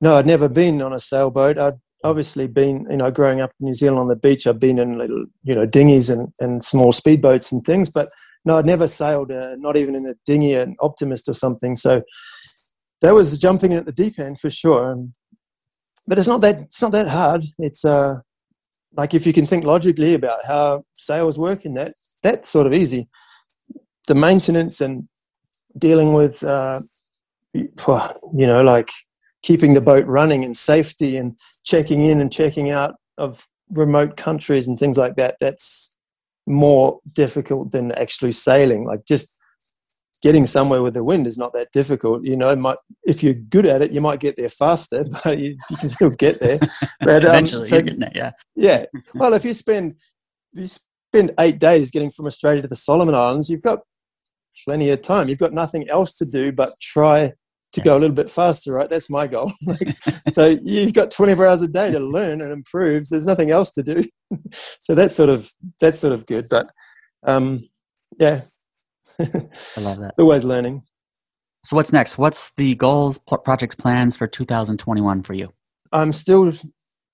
no, 0.00 0.16
I'd 0.16 0.26
never 0.26 0.48
been 0.48 0.82
on 0.82 0.92
a 0.92 1.00
sailboat. 1.00 1.58
I'd 1.58 1.78
obviously 2.04 2.46
been, 2.46 2.86
you 2.90 2.96
know, 2.96 3.10
growing 3.10 3.40
up 3.40 3.52
in 3.60 3.66
New 3.66 3.74
Zealand 3.74 4.00
on 4.00 4.08
the 4.08 4.16
beach, 4.16 4.46
I've 4.46 4.58
been 4.58 4.78
in 4.78 4.98
little, 4.98 5.26
you 5.44 5.54
know, 5.54 5.66
dinghies 5.66 6.10
and, 6.10 6.32
and 6.40 6.64
small 6.64 6.92
speedboats 6.92 7.52
and 7.52 7.62
things, 7.62 7.90
but 7.90 8.08
no, 8.44 8.58
I'd 8.58 8.66
never 8.66 8.88
sailed, 8.88 9.30
uh, 9.30 9.54
not 9.56 9.76
even 9.76 9.94
in 9.94 10.06
a 10.06 10.14
dinghy, 10.26 10.54
an 10.54 10.76
optimist 10.80 11.28
or 11.28 11.34
something. 11.34 11.76
So 11.76 12.02
that 13.00 13.14
was 13.14 13.38
jumping 13.38 13.72
at 13.74 13.86
the 13.86 13.92
deep 13.92 14.18
end 14.18 14.40
for 14.40 14.50
sure. 14.50 14.96
But 16.06 16.18
it's 16.18 16.28
not 16.28 16.40
that, 16.40 16.58
it's 16.60 16.82
not 16.82 16.92
that 16.92 17.08
hard. 17.08 17.44
It's, 17.58 17.84
uh, 17.84 18.16
like 18.96 19.14
if 19.14 19.26
you 19.26 19.32
can 19.32 19.46
think 19.46 19.64
logically 19.64 20.14
about 20.14 20.40
how 20.46 20.84
sails 20.94 21.38
work 21.38 21.64
in 21.64 21.74
that, 21.74 21.94
that's 22.22 22.48
sort 22.48 22.66
of 22.66 22.74
easy. 22.74 23.08
The 24.08 24.14
maintenance 24.14 24.80
and 24.80 25.08
dealing 25.78 26.12
with, 26.12 26.42
uh, 26.42 26.80
you 27.54 28.46
know, 28.46 28.62
like 28.62 28.90
keeping 29.42 29.74
the 29.74 29.80
boat 29.80 30.06
running 30.06 30.44
and 30.44 30.56
safety 30.56 31.16
and 31.16 31.38
checking 31.64 32.04
in 32.04 32.20
and 32.20 32.32
checking 32.32 32.70
out 32.70 32.94
of 33.18 33.46
remote 33.70 34.16
countries 34.16 34.68
and 34.68 34.78
things 34.78 34.98
like 34.98 35.16
that 35.16 35.36
that's 35.40 35.96
more 36.46 37.00
difficult 37.12 37.70
than 37.70 37.92
actually 37.92 38.32
sailing 38.32 38.84
like 38.84 39.04
just 39.06 39.32
getting 40.22 40.46
somewhere 40.46 40.82
with 40.82 40.94
the 40.94 41.04
wind 41.04 41.26
is 41.26 41.36
not 41.36 41.52
that 41.52 41.72
difficult. 41.72 42.24
You 42.24 42.36
know, 42.36 42.54
might, 42.54 42.78
if 43.02 43.22
you're 43.22 43.34
good 43.34 43.66
at 43.66 43.82
it, 43.82 43.90
you 43.90 44.00
might 44.00 44.20
get 44.20 44.36
there 44.36 44.48
faster, 44.48 45.04
but 45.24 45.38
you, 45.38 45.56
you 45.68 45.76
can 45.76 45.88
still 45.88 46.10
get 46.10 46.40
there. 46.40 46.58
But, 47.00 47.24
um, 47.24 47.30
Eventually, 47.30 47.68
so, 47.68 47.80
there, 47.80 48.12
yeah. 48.14 48.30
Yeah. 48.54 48.84
Well, 49.14 49.34
if 49.34 49.44
you 49.44 49.54
spend 49.54 49.96
if 50.54 50.60
you 50.60 50.68
spend 50.68 51.34
eight 51.40 51.58
days 51.58 51.90
getting 51.90 52.10
from 52.10 52.26
Australia 52.26 52.62
to 52.62 52.68
the 52.68 52.76
Solomon 52.76 53.14
Islands, 53.14 53.50
you've 53.50 53.62
got 53.62 53.80
plenty 54.64 54.90
of 54.90 55.02
time. 55.02 55.28
You've 55.28 55.38
got 55.38 55.52
nothing 55.52 55.88
else 55.88 56.12
to 56.14 56.24
do 56.24 56.52
but 56.52 56.74
try 56.80 57.32
to 57.72 57.80
go 57.80 57.96
a 57.96 57.98
little 57.98 58.14
bit 58.14 58.30
faster, 58.30 58.72
right? 58.72 58.88
That's 58.88 59.08
my 59.08 59.26
goal. 59.26 59.52
so 60.32 60.54
you've 60.62 60.92
got 60.92 61.10
24 61.10 61.46
hours 61.46 61.62
a 61.62 61.68
day 61.68 61.90
to 61.90 61.98
learn 61.98 62.40
and 62.40 62.52
improve. 62.52 63.06
So 63.06 63.14
there's 63.14 63.26
nothing 63.26 63.50
else 63.50 63.70
to 63.72 63.82
do. 63.82 64.04
so 64.80 64.94
that's 64.94 65.16
sort 65.16 65.30
of 65.30 65.50
that's 65.80 65.98
sort 65.98 66.12
of 66.12 66.26
good. 66.26 66.44
But 66.50 66.66
um, 67.26 67.68
yeah, 68.18 68.42
I 69.18 69.80
love 69.80 69.98
that. 69.98 70.08
It's 70.10 70.18
always 70.18 70.44
learning. 70.44 70.82
So 71.64 71.76
what's 71.76 71.92
next? 71.92 72.18
What's 72.18 72.52
the 72.54 72.74
goals, 72.74 73.18
projects, 73.44 73.76
plans 73.76 74.16
for 74.16 74.26
2021 74.26 75.22
for 75.22 75.32
you? 75.32 75.52
I'm 75.92 76.12
still 76.12 76.52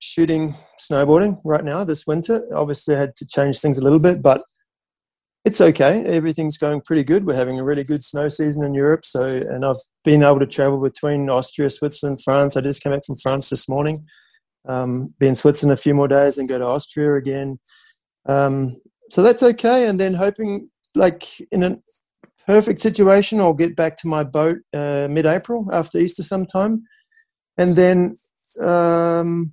shooting 0.00 0.54
snowboarding 0.80 1.40
right 1.44 1.64
now 1.64 1.84
this 1.84 2.06
winter. 2.06 2.42
Obviously, 2.54 2.96
I 2.96 3.00
had 3.00 3.16
to 3.16 3.26
change 3.26 3.60
things 3.60 3.78
a 3.78 3.84
little 3.84 4.00
bit, 4.00 4.22
but 4.22 4.40
it's 5.48 5.62
okay. 5.62 6.04
Everything's 6.04 6.58
going 6.58 6.82
pretty 6.82 7.02
good. 7.02 7.24
We're 7.24 7.34
having 7.34 7.58
a 7.58 7.64
really 7.64 7.82
good 7.82 8.04
snow 8.04 8.28
season 8.28 8.62
in 8.64 8.74
Europe. 8.74 9.06
So, 9.06 9.24
and 9.24 9.64
I've 9.64 9.80
been 10.04 10.22
able 10.22 10.40
to 10.40 10.46
travel 10.46 10.78
between 10.78 11.30
Austria, 11.30 11.70
Switzerland, 11.70 12.20
France. 12.22 12.54
I 12.54 12.61
just 12.61 12.82
came 12.82 12.92
back 12.92 13.06
from 13.06 13.16
France 13.16 13.48
this 13.48 13.66
morning. 13.66 14.04
Um, 14.68 15.14
be 15.18 15.26
in 15.26 15.37
Switzerland 15.37 15.78
a 15.78 15.82
few 15.82 15.94
more 15.94 16.06
days 16.06 16.37
and 16.37 16.50
go 16.50 16.58
to 16.58 16.66
Austria 16.66 17.14
again. 17.14 17.58
Um, 18.26 18.74
so 19.08 19.22
that's 19.22 19.42
okay. 19.42 19.88
And 19.88 19.98
then 19.98 20.12
hoping, 20.12 20.68
like 20.94 21.24
in 21.50 21.62
a 21.62 21.78
perfect 22.46 22.80
situation, 22.80 23.40
I'll 23.40 23.54
get 23.54 23.74
back 23.74 23.96
to 23.98 24.06
my 24.06 24.24
boat 24.24 24.58
uh, 24.74 25.08
mid-April 25.11 25.66
after 25.72 25.98
Easter 25.98 26.22
sometime, 26.22 26.82
and 27.56 27.74
then 27.74 28.16
um, 28.61 29.52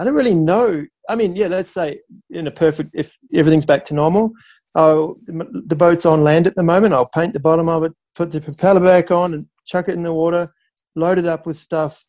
I 0.00 0.04
don't 0.04 0.14
really 0.14 0.34
know. 0.34 0.84
I 1.08 1.14
mean, 1.14 1.36
yeah, 1.36 1.46
let's 1.46 1.70
say 1.70 2.00
in 2.28 2.48
a 2.48 2.50
perfect 2.50 2.90
if 2.94 3.16
everything's 3.32 3.66
back 3.66 3.84
to 3.86 3.94
normal 3.94 4.32
Oh, 4.74 5.16
the 5.26 5.76
boat's 5.76 6.06
on 6.06 6.22
land 6.22 6.46
at 6.46 6.54
the 6.54 6.62
moment. 6.62 6.94
I'll 6.94 7.08
paint 7.08 7.32
the 7.32 7.40
bottom 7.40 7.68
of 7.68 7.84
it, 7.84 7.92
put 8.14 8.30
the 8.30 8.40
propeller 8.40 8.80
back 8.80 9.10
on, 9.10 9.34
and 9.34 9.46
chuck 9.66 9.88
it 9.88 9.94
in 9.94 10.02
the 10.02 10.12
water, 10.12 10.52
load 10.94 11.18
it 11.18 11.26
up 11.26 11.46
with 11.46 11.56
stuff, 11.56 12.04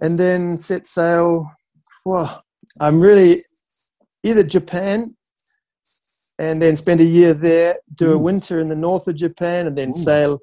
and 0.00 0.18
then 0.18 0.58
set 0.58 0.86
sail. 0.86 1.50
I'm 2.80 3.00
really 3.00 3.42
either 4.22 4.42
Japan 4.42 5.16
and 6.38 6.62
then 6.62 6.76
spend 6.76 7.00
a 7.00 7.04
year 7.04 7.34
there, 7.34 7.76
do 7.94 8.12
a 8.12 8.16
mm. 8.16 8.22
winter 8.22 8.60
in 8.60 8.68
the 8.68 8.76
north 8.76 9.08
of 9.08 9.16
Japan, 9.16 9.66
and 9.66 9.76
then 9.76 9.90
Ooh. 9.90 9.98
sail 9.98 10.38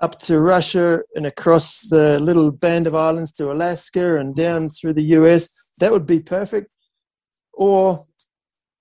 up 0.00 0.18
to 0.18 0.40
Russia 0.40 1.00
and 1.14 1.26
across 1.26 1.82
the 1.88 2.18
little 2.20 2.50
band 2.50 2.86
of 2.86 2.94
islands 2.94 3.32
to 3.32 3.52
Alaska 3.52 4.18
and 4.18 4.34
down 4.34 4.68
through 4.68 4.92
the 4.92 5.14
US. 5.16 5.48
That 5.78 5.92
would 5.92 6.06
be 6.06 6.20
perfect. 6.20 6.74
Or 7.54 8.04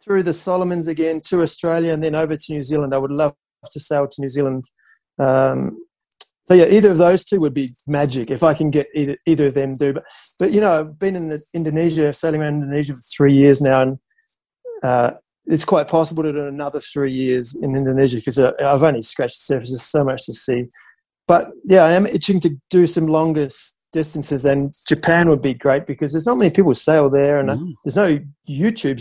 through 0.04 0.24
the 0.24 0.34
Solomons 0.34 0.88
again 0.88 1.22
to 1.26 1.42
Australia 1.42 1.94
and 1.94 2.04
then 2.04 2.16
over 2.16 2.36
to 2.36 2.54
New 2.54 2.64
Zealand. 2.64 2.94
I 2.94 2.98
would 2.98 3.12
love 3.12 3.36
to 3.72 3.80
sail 3.80 4.08
to 4.08 4.22
New 4.22 4.30
Zealand. 4.30 4.66
Um, 5.20 5.78
so 6.46 6.56
yeah, 6.56 6.66
either 6.66 6.92
of 6.92 6.98
those 6.98 7.24
two 7.24 7.40
would 7.40 7.54
be 7.54 7.74
magic 7.88 8.32
if 8.32 8.44
I 8.44 8.54
can 8.54 8.72
get 8.72 8.88
either, 8.96 9.16
either 9.26 9.48
of 9.48 9.54
them 9.54 9.74
do. 9.74 9.94
But 9.94 10.04
but 10.40 10.52
you 10.52 10.62
know, 10.62 10.80
I've 10.80 11.00
been 11.00 11.16
in 11.16 11.40
Indonesia, 11.54 12.14
sailing 12.14 12.42
around 12.42 12.56
Indonesia 12.56 12.94
for 12.94 13.02
three 13.16 13.34
years 13.34 13.62
now, 13.62 13.82
and 13.84 14.00
uh, 14.84 15.12
it's 15.46 15.66
quite 15.66 15.88
possible 15.88 16.24
to 16.24 16.34
do 16.34 16.48
another 16.48 16.80
three 16.80 17.14
years 17.14 17.56
in 17.56 17.76
Indonesia 17.76 18.18
because 18.18 18.40
uh, 18.40 18.52
I've 18.60 18.84
only 18.84 19.02
scratched 19.02 19.40
the 19.40 19.54
surface. 19.54 19.70
There's 19.70 19.84
so 19.84 20.04
much 20.04 20.26
to 20.26 20.34
see. 20.34 20.66
But 21.28 21.52
yeah, 21.66 21.84
I 21.84 21.92
am 21.92 22.08
itching 22.08 22.40
to 22.42 22.58
do 22.70 22.88
some 22.88 23.08
longer 23.08 23.48
distances, 23.94 24.46
and 24.46 24.74
Japan 24.88 25.30
would 25.30 25.42
be 25.42 25.54
great 25.54 25.86
because 25.86 26.12
there's 26.12 26.26
not 26.26 26.38
many 26.38 26.52
people 26.52 26.74
sail 26.74 27.10
there, 27.10 27.40
and 27.40 27.52
uh, 27.52 27.56
mm. 27.56 27.74
there's 27.84 27.96
no 27.96 28.20
YouTube 28.50 29.00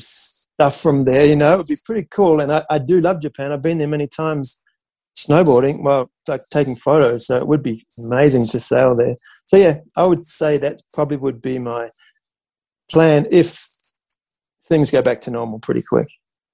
stuff 0.61 0.79
from 0.79 1.05
there. 1.05 1.25
You 1.25 1.37
know, 1.37 1.55
it 1.55 1.57
would 1.59 1.67
be 1.69 1.79
pretty 1.83 2.07
cool. 2.11 2.41
And 2.41 2.53
I, 2.53 2.63
I 2.69 2.79
do 2.79 3.01
love 3.01 3.23
Japan. 3.23 3.51
I've 3.51 3.63
been 3.63 3.79
there 3.79 3.89
many 3.89 4.07
times 4.07 4.59
snowboarding, 5.17 5.83
well, 5.83 6.11
like 6.29 6.43
taking 6.51 6.77
photos. 6.77 7.27
So 7.27 7.39
it 7.39 7.47
would 7.47 7.63
be 7.63 7.87
amazing 7.99 8.47
to 8.49 8.61
sail 8.61 8.95
there. 8.95 9.15
So 9.47 9.57
yeah, 9.57 9.79
I 9.97 10.05
would 10.05 10.27
say 10.27 10.59
that 10.59 10.83
probably 10.93 11.17
would 11.17 11.41
be 11.41 11.59
my 11.59 11.89
plan 12.91 13.27
if 13.31 13.67
things 14.69 14.91
go 14.91 15.01
back 15.01 15.23
to 15.23 15.31
normal 15.31 15.61
pretty 15.61 15.83
quick. 15.83 16.09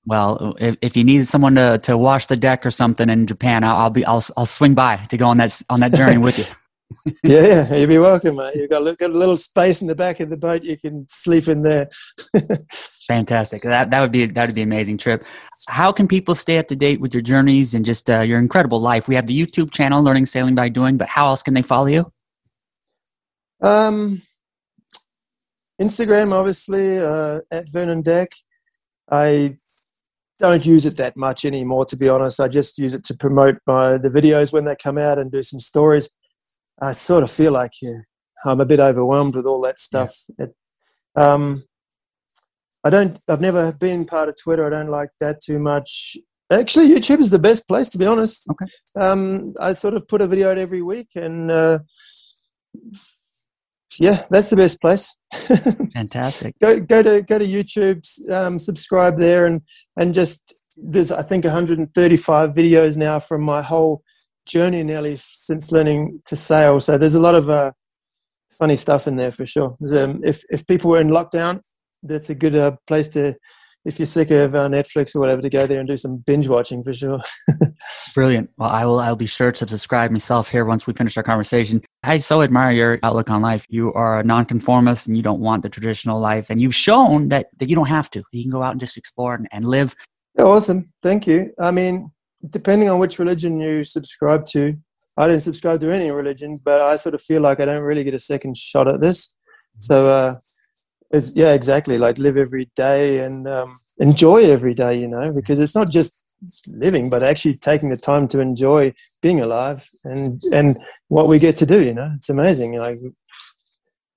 Well, 0.04 0.54
if, 0.60 0.76
if 0.82 0.96
you 0.96 1.02
need 1.02 1.26
someone 1.26 1.56
to, 1.56 1.78
to 1.82 1.98
wash 1.98 2.26
the 2.26 2.36
deck 2.36 2.64
or 2.64 2.70
something 2.70 3.10
in 3.10 3.26
Japan, 3.26 3.64
I'll, 3.64 3.76
I'll 3.76 3.90
be 3.90 4.04
I'll 4.04 4.24
I'll 4.36 4.46
swing 4.46 4.74
by 4.74 4.98
to 5.08 5.16
go 5.16 5.26
on 5.26 5.36
that 5.38 5.60
on 5.68 5.80
that 5.80 5.94
journey 5.94 6.18
with 6.18 6.38
you. 6.38 6.44
yeah, 7.24 7.42
yeah, 7.42 7.74
you'd 7.74 7.88
be 7.88 7.98
welcome, 7.98 8.36
mate. 8.36 8.54
You've 8.54 8.70
got, 8.70 8.98
got 8.98 9.10
a 9.10 9.12
little 9.12 9.36
space 9.36 9.80
in 9.80 9.88
the 9.88 9.94
back 9.94 10.20
of 10.20 10.30
the 10.30 10.36
boat. 10.36 10.64
You 10.64 10.78
can 10.78 11.06
sleep 11.08 11.48
in 11.48 11.62
there. 11.62 11.88
Fantastic. 13.06 13.62
That 13.62 13.90
that 13.90 14.00
would 14.00 14.12
be 14.12 14.26
that 14.26 14.46
would 14.46 14.54
be 14.54 14.62
an 14.62 14.68
amazing 14.68 14.98
trip. 14.98 15.24
How 15.68 15.90
can 15.90 16.06
people 16.06 16.34
stay 16.34 16.58
up 16.58 16.68
to 16.68 16.76
date 16.76 17.00
with 17.00 17.12
your 17.12 17.22
journeys 17.22 17.74
and 17.74 17.84
just 17.84 18.08
uh, 18.08 18.20
your 18.20 18.38
incredible 18.38 18.80
life? 18.80 19.08
We 19.08 19.14
have 19.16 19.26
the 19.26 19.38
YouTube 19.38 19.72
channel, 19.72 20.02
Learning 20.02 20.26
Sailing 20.26 20.54
by 20.54 20.68
Doing, 20.68 20.96
but 20.96 21.08
how 21.08 21.26
else 21.26 21.42
can 21.42 21.54
they 21.54 21.62
follow 21.62 21.86
you? 21.86 22.12
Um, 23.62 24.22
Instagram, 25.80 26.32
obviously, 26.32 26.98
uh, 26.98 27.40
at 27.50 27.68
Vernon 27.70 28.02
Deck. 28.02 28.30
I 29.10 29.56
don't 30.38 30.66
use 30.66 30.86
it 30.86 30.96
that 30.98 31.16
much 31.16 31.44
anymore, 31.44 31.84
to 31.86 31.96
be 31.96 32.08
honest. 32.08 32.40
I 32.40 32.48
just 32.48 32.78
use 32.78 32.94
it 32.94 33.04
to 33.04 33.16
promote 33.16 33.56
my 33.66 33.98
the 33.98 34.08
videos 34.08 34.52
when 34.52 34.64
they 34.64 34.76
come 34.76 34.98
out 34.98 35.18
and 35.18 35.32
do 35.32 35.42
some 35.42 35.60
stories. 35.60 36.10
I 36.80 36.92
sort 36.92 37.22
of 37.22 37.30
feel 37.30 37.52
like 37.52 37.72
yeah, 37.80 38.00
I'm 38.44 38.60
a 38.60 38.66
bit 38.66 38.80
overwhelmed 38.80 39.34
with 39.34 39.46
all 39.46 39.60
that 39.62 39.80
stuff. 39.80 40.14
Yeah. 40.38 40.46
It, 40.46 40.54
um, 41.16 41.64
I 42.84 42.90
don't. 42.90 43.18
I've 43.28 43.40
never 43.40 43.72
been 43.72 44.04
part 44.04 44.28
of 44.28 44.36
Twitter. 44.40 44.66
I 44.66 44.70
don't 44.70 44.90
like 44.90 45.10
that 45.20 45.42
too 45.42 45.58
much. 45.58 46.16
Actually, 46.52 46.88
YouTube 46.88 47.18
is 47.20 47.30
the 47.30 47.38
best 47.38 47.66
place 47.66 47.88
to 47.88 47.98
be 47.98 48.06
honest. 48.06 48.46
Okay. 48.50 48.66
Um, 49.00 49.54
I 49.60 49.72
sort 49.72 49.94
of 49.94 50.06
put 50.06 50.20
a 50.20 50.26
video 50.26 50.52
out 50.52 50.58
every 50.58 50.82
week, 50.82 51.08
and 51.16 51.50
uh, 51.50 51.80
yeah, 53.98 54.22
that's 54.30 54.50
the 54.50 54.56
best 54.56 54.80
place. 54.80 55.16
Fantastic. 55.94 56.54
go 56.60 56.78
go 56.78 57.02
to 57.02 57.22
go 57.22 57.38
to 57.38 57.44
YouTube, 57.44 58.04
um, 58.30 58.58
subscribe 58.58 59.18
there, 59.18 59.46
and 59.46 59.62
and 59.96 60.14
just 60.14 60.54
there's 60.76 61.10
I 61.10 61.22
think 61.22 61.44
135 61.44 62.50
videos 62.50 62.96
now 62.96 63.18
from 63.18 63.42
my 63.42 63.62
whole 63.62 64.02
journey 64.46 64.82
nearly 64.82 65.18
since 65.20 65.72
learning 65.72 66.22
to 66.26 66.36
sail. 66.36 66.80
So 66.80 66.96
there's 66.96 67.14
a 67.14 67.20
lot 67.20 67.34
of 67.34 67.50
uh, 67.50 67.72
funny 68.58 68.76
stuff 68.76 69.06
in 69.06 69.16
there 69.16 69.32
for 69.32 69.46
sure. 69.46 69.76
Um, 69.92 70.20
if 70.24 70.42
if 70.50 70.66
people 70.66 70.90
were 70.90 71.00
in 71.00 71.08
lockdown, 71.08 71.60
that's 72.02 72.30
a 72.30 72.34
good 72.34 72.56
uh, 72.56 72.72
place 72.86 73.08
to. 73.08 73.36
If 73.84 74.00
you're 74.00 74.06
sick 74.06 74.32
of 74.32 74.52
uh, 74.56 74.66
Netflix 74.66 75.14
or 75.14 75.20
whatever, 75.20 75.40
to 75.40 75.48
go 75.48 75.64
there 75.64 75.78
and 75.78 75.88
do 75.88 75.96
some 75.96 76.16
binge 76.16 76.48
watching 76.48 76.82
for 76.82 76.92
sure. 76.92 77.20
Brilliant. 78.16 78.50
Well, 78.58 78.68
I 78.68 78.84
will. 78.84 78.98
I'll 78.98 79.14
be 79.14 79.26
sure 79.26 79.52
to 79.52 79.68
subscribe 79.68 80.10
myself 80.10 80.50
here 80.50 80.64
once 80.64 80.88
we 80.88 80.92
finish 80.92 81.16
our 81.16 81.22
conversation. 81.22 81.80
I 82.02 82.16
so 82.16 82.42
admire 82.42 82.72
your 82.72 82.98
outlook 83.04 83.30
on 83.30 83.42
life. 83.42 83.64
You 83.68 83.92
are 83.92 84.18
a 84.18 84.24
nonconformist, 84.24 85.06
and 85.06 85.16
you 85.16 85.22
don't 85.22 85.38
want 85.38 85.62
the 85.62 85.68
traditional 85.68 86.18
life, 86.18 86.50
and 86.50 86.60
you've 86.60 86.74
shown 86.74 87.28
that 87.28 87.46
that 87.58 87.68
you 87.68 87.76
don't 87.76 87.86
have 87.86 88.10
to. 88.10 88.24
You 88.32 88.42
can 88.42 88.50
go 88.50 88.60
out 88.60 88.72
and 88.72 88.80
just 88.80 88.96
explore 88.96 89.34
and, 89.34 89.46
and 89.52 89.64
live. 89.64 89.94
Yeah, 90.36 90.46
awesome. 90.46 90.92
Thank 91.00 91.28
you. 91.28 91.52
I 91.60 91.70
mean, 91.70 92.10
depending 92.50 92.88
on 92.88 92.98
which 92.98 93.18
religion 93.18 93.60
you 93.60 93.84
subscribe 93.84 94.46
to, 94.46 94.76
I 95.16 95.26
don't 95.26 95.40
subscribe 95.40 95.80
to 95.80 95.90
any 95.90 96.10
religions, 96.10 96.60
but 96.60 96.80
I 96.80 96.96
sort 96.96 97.14
of 97.14 97.22
feel 97.22 97.40
like 97.40 97.60
I 97.60 97.64
don't 97.64 97.82
really 97.82 98.04
get 98.04 98.14
a 98.14 98.18
second 98.18 98.56
shot 98.56 98.92
at 98.92 99.00
this. 99.00 99.32
So, 99.78 100.06
uh, 100.06 100.34
it's, 101.10 101.36
yeah, 101.36 101.52
exactly. 101.52 101.98
Like 101.98 102.18
live 102.18 102.36
every 102.36 102.70
day 102.76 103.20
and 103.20 103.48
um, 103.48 103.78
enjoy 103.98 104.44
every 104.44 104.74
day, 104.74 104.98
you 104.98 105.08
know, 105.08 105.32
because 105.32 105.60
it's 105.60 105.74
not 105.74 105.90
just 105.90 106.22
living, 106.68 107.08
but 107.10 107.22
actually 107.22 107.56
taking 107.56 107.88
the 107.88 107.96
time 107.96 108.28
to 108.28 108.40
enjoy 108.40 108.92
being 109.22 109.40
alive 109.40 109.88
and 110.04 110.42
and 110.52 110.76
what 111.08 111.28
we 111.28 111.38
get 111.38 111.56
to 111.58 111.66
do. 111.66 111.84
You 111.84 111.94
know, 111.94 112.12
it's 112.16 112.28
amazing. 112.28 112.78
Like, 112.78 112.98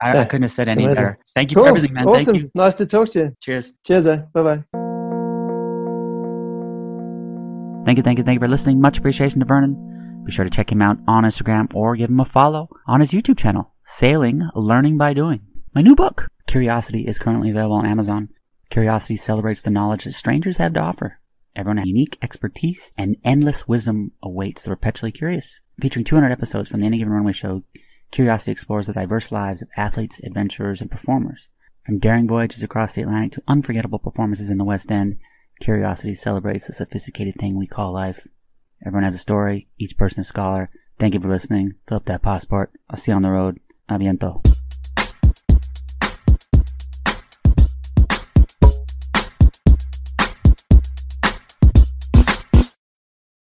I, 0.01 0.13
yeah, 0.13 0.21
I 0.21 0.25
couldn't 0.25 0.43
have 0.43 0.51
said 0.51 0.69
any 0.69 0.85
amazing. 0.85 1.03
better. 1.03 1.19
Thank 1.35 1.51
you 1.51 1.55
cool. 1.55 1.65
for 1.65 1.69
everything, 1.69 1.93
man. 1.93 2.07
Awesome. 2.07 2.51
Nice 2.55 2.75
to 2.75 2.85
talk 2.85 3.09
to 3.09 3.19
you. 3.19 3.37
Cheers. 3.41 3.73
Cheers. 3.85 4.07
Eh? 4.07 4.21
Bye 4.33 4.43
bye. 4.73 4.88
Thank 7.89 7.97
you, 7.97 8.03
thank 8.03 8.19
you, 8.19 8.23
thank 8.23 8.35
you 8.35 8.39
for 8.39 8.47
listening. 8.47 8.79
Much 8.79 8.99
appreciation 8.99 9.39
to 9.39 9.47
Vernon. 9.47 10.21
Be 10.23 10.31
sure 10.31 10.45
to 10.45 10.51
check 10.51 10.71
him 10.71 10.79
out 10.79 10.99
on 11.07 11.23
Instagram 11.23 11.73
or 11.73 11.95
give 11.95 12.11
him 12.11 12.19
a 12.19 12.23
follow 12.23 12.69
on 12.85 12.99
his 12.99 13.09
YouTube 13.09 13.39
channel, 13.39 13.73
Sailing 13.83 14.47
Learning 14.53 14.95
by 14.95 15.15
Doing. 15.15 15.41
My 15.73 15.81
new 15.81 15.95
book, 15.95 16.27
Curiosity, 16.45 17.07
is 17.07 17.17
currently 17.17 17.49
available 17.49 17.77
on 17.77 17.87
Amazon. 17.87 18.29
Curiosity 18.69 19.15
celebrates 19.15 19.63
the 19.63 19.71
knowledge 19.71 20.03
that 20.03 20.13
strangers 20.13 20.57
have 20.57 20.75
to 20.75 20.79
offer. 20.79 21.17
Everyone 21.55 21.77
has 21.77 21.87
unique 21.87 22.19
expertise 22.21 22.91
and 22.95 23.17
endless 23.23 23.67
wisdom 23.67 24.11
awaits 24.21 24.61
the 24.61 24.69
perpetually 24.69 25.11
curious. 25.11 25.59
Featuring 25.81 26.05
200 26.05 26.31
episodes 26.31 26.69
from 26.69 26.81
the 26.81 26.85
Any 26.85 26.99
Given 26.99 27.11
Runway 27.11 27.33
show, 27.33 27.63
Curiosity 28.11 28.51
explores 28.51 28.85
the 28.85 28.93
diverse 28.93 29.31
lives 29.31 29.63
of 29.63 29.69
athletes, 29.75 30.21
adventurers, 30.23 30.79
and 30.79 30.91
performers. 30.91 31.47
From 31.87 31.97
daring 31.97 32.27
voyages 32.27 32.61
across 32.61 32.93
the 32.93 33.01
Atlantic 33.01 33.31
to 33.31 33.43
unforgettable 33.47 33.97
performances 33.97 34.51
in 34.51 34.59
the 34.59 34.63
West 34.63 34.91
End, 34.91 35.17
Curiosity 35.59 36.15
celebrates 36.15 36.67
the 36.67 36.73
sophisticated 36.73 37.35
thing 37.35 37.55
we 37.55 37.67
call 37.67 37.91
life. 37.91 38.27
Everyone 38.85 39.03
has 39.03 39.15
a 39.15 39.19
story. 39.19 39.67
Each 39.77 39.97
person 39.97 40.21
a 40.21 40.23
scholar. 40.23 40.69
Thank 40.97 41.13
you 41.13 41.19
for 41.19 41.29
listening. 41.29 41.75
Fill 41.87 41.97
up 41.97 42.05
that 42.05 42.21
passport. 42.21 42.71
I'll 42.89 42.97
see 42.97 43.11
you 43.11 43.15
on 43.15 43.21
the 43.21 43.29
road. 43.29 43.59
Aviento. 43.89 44.58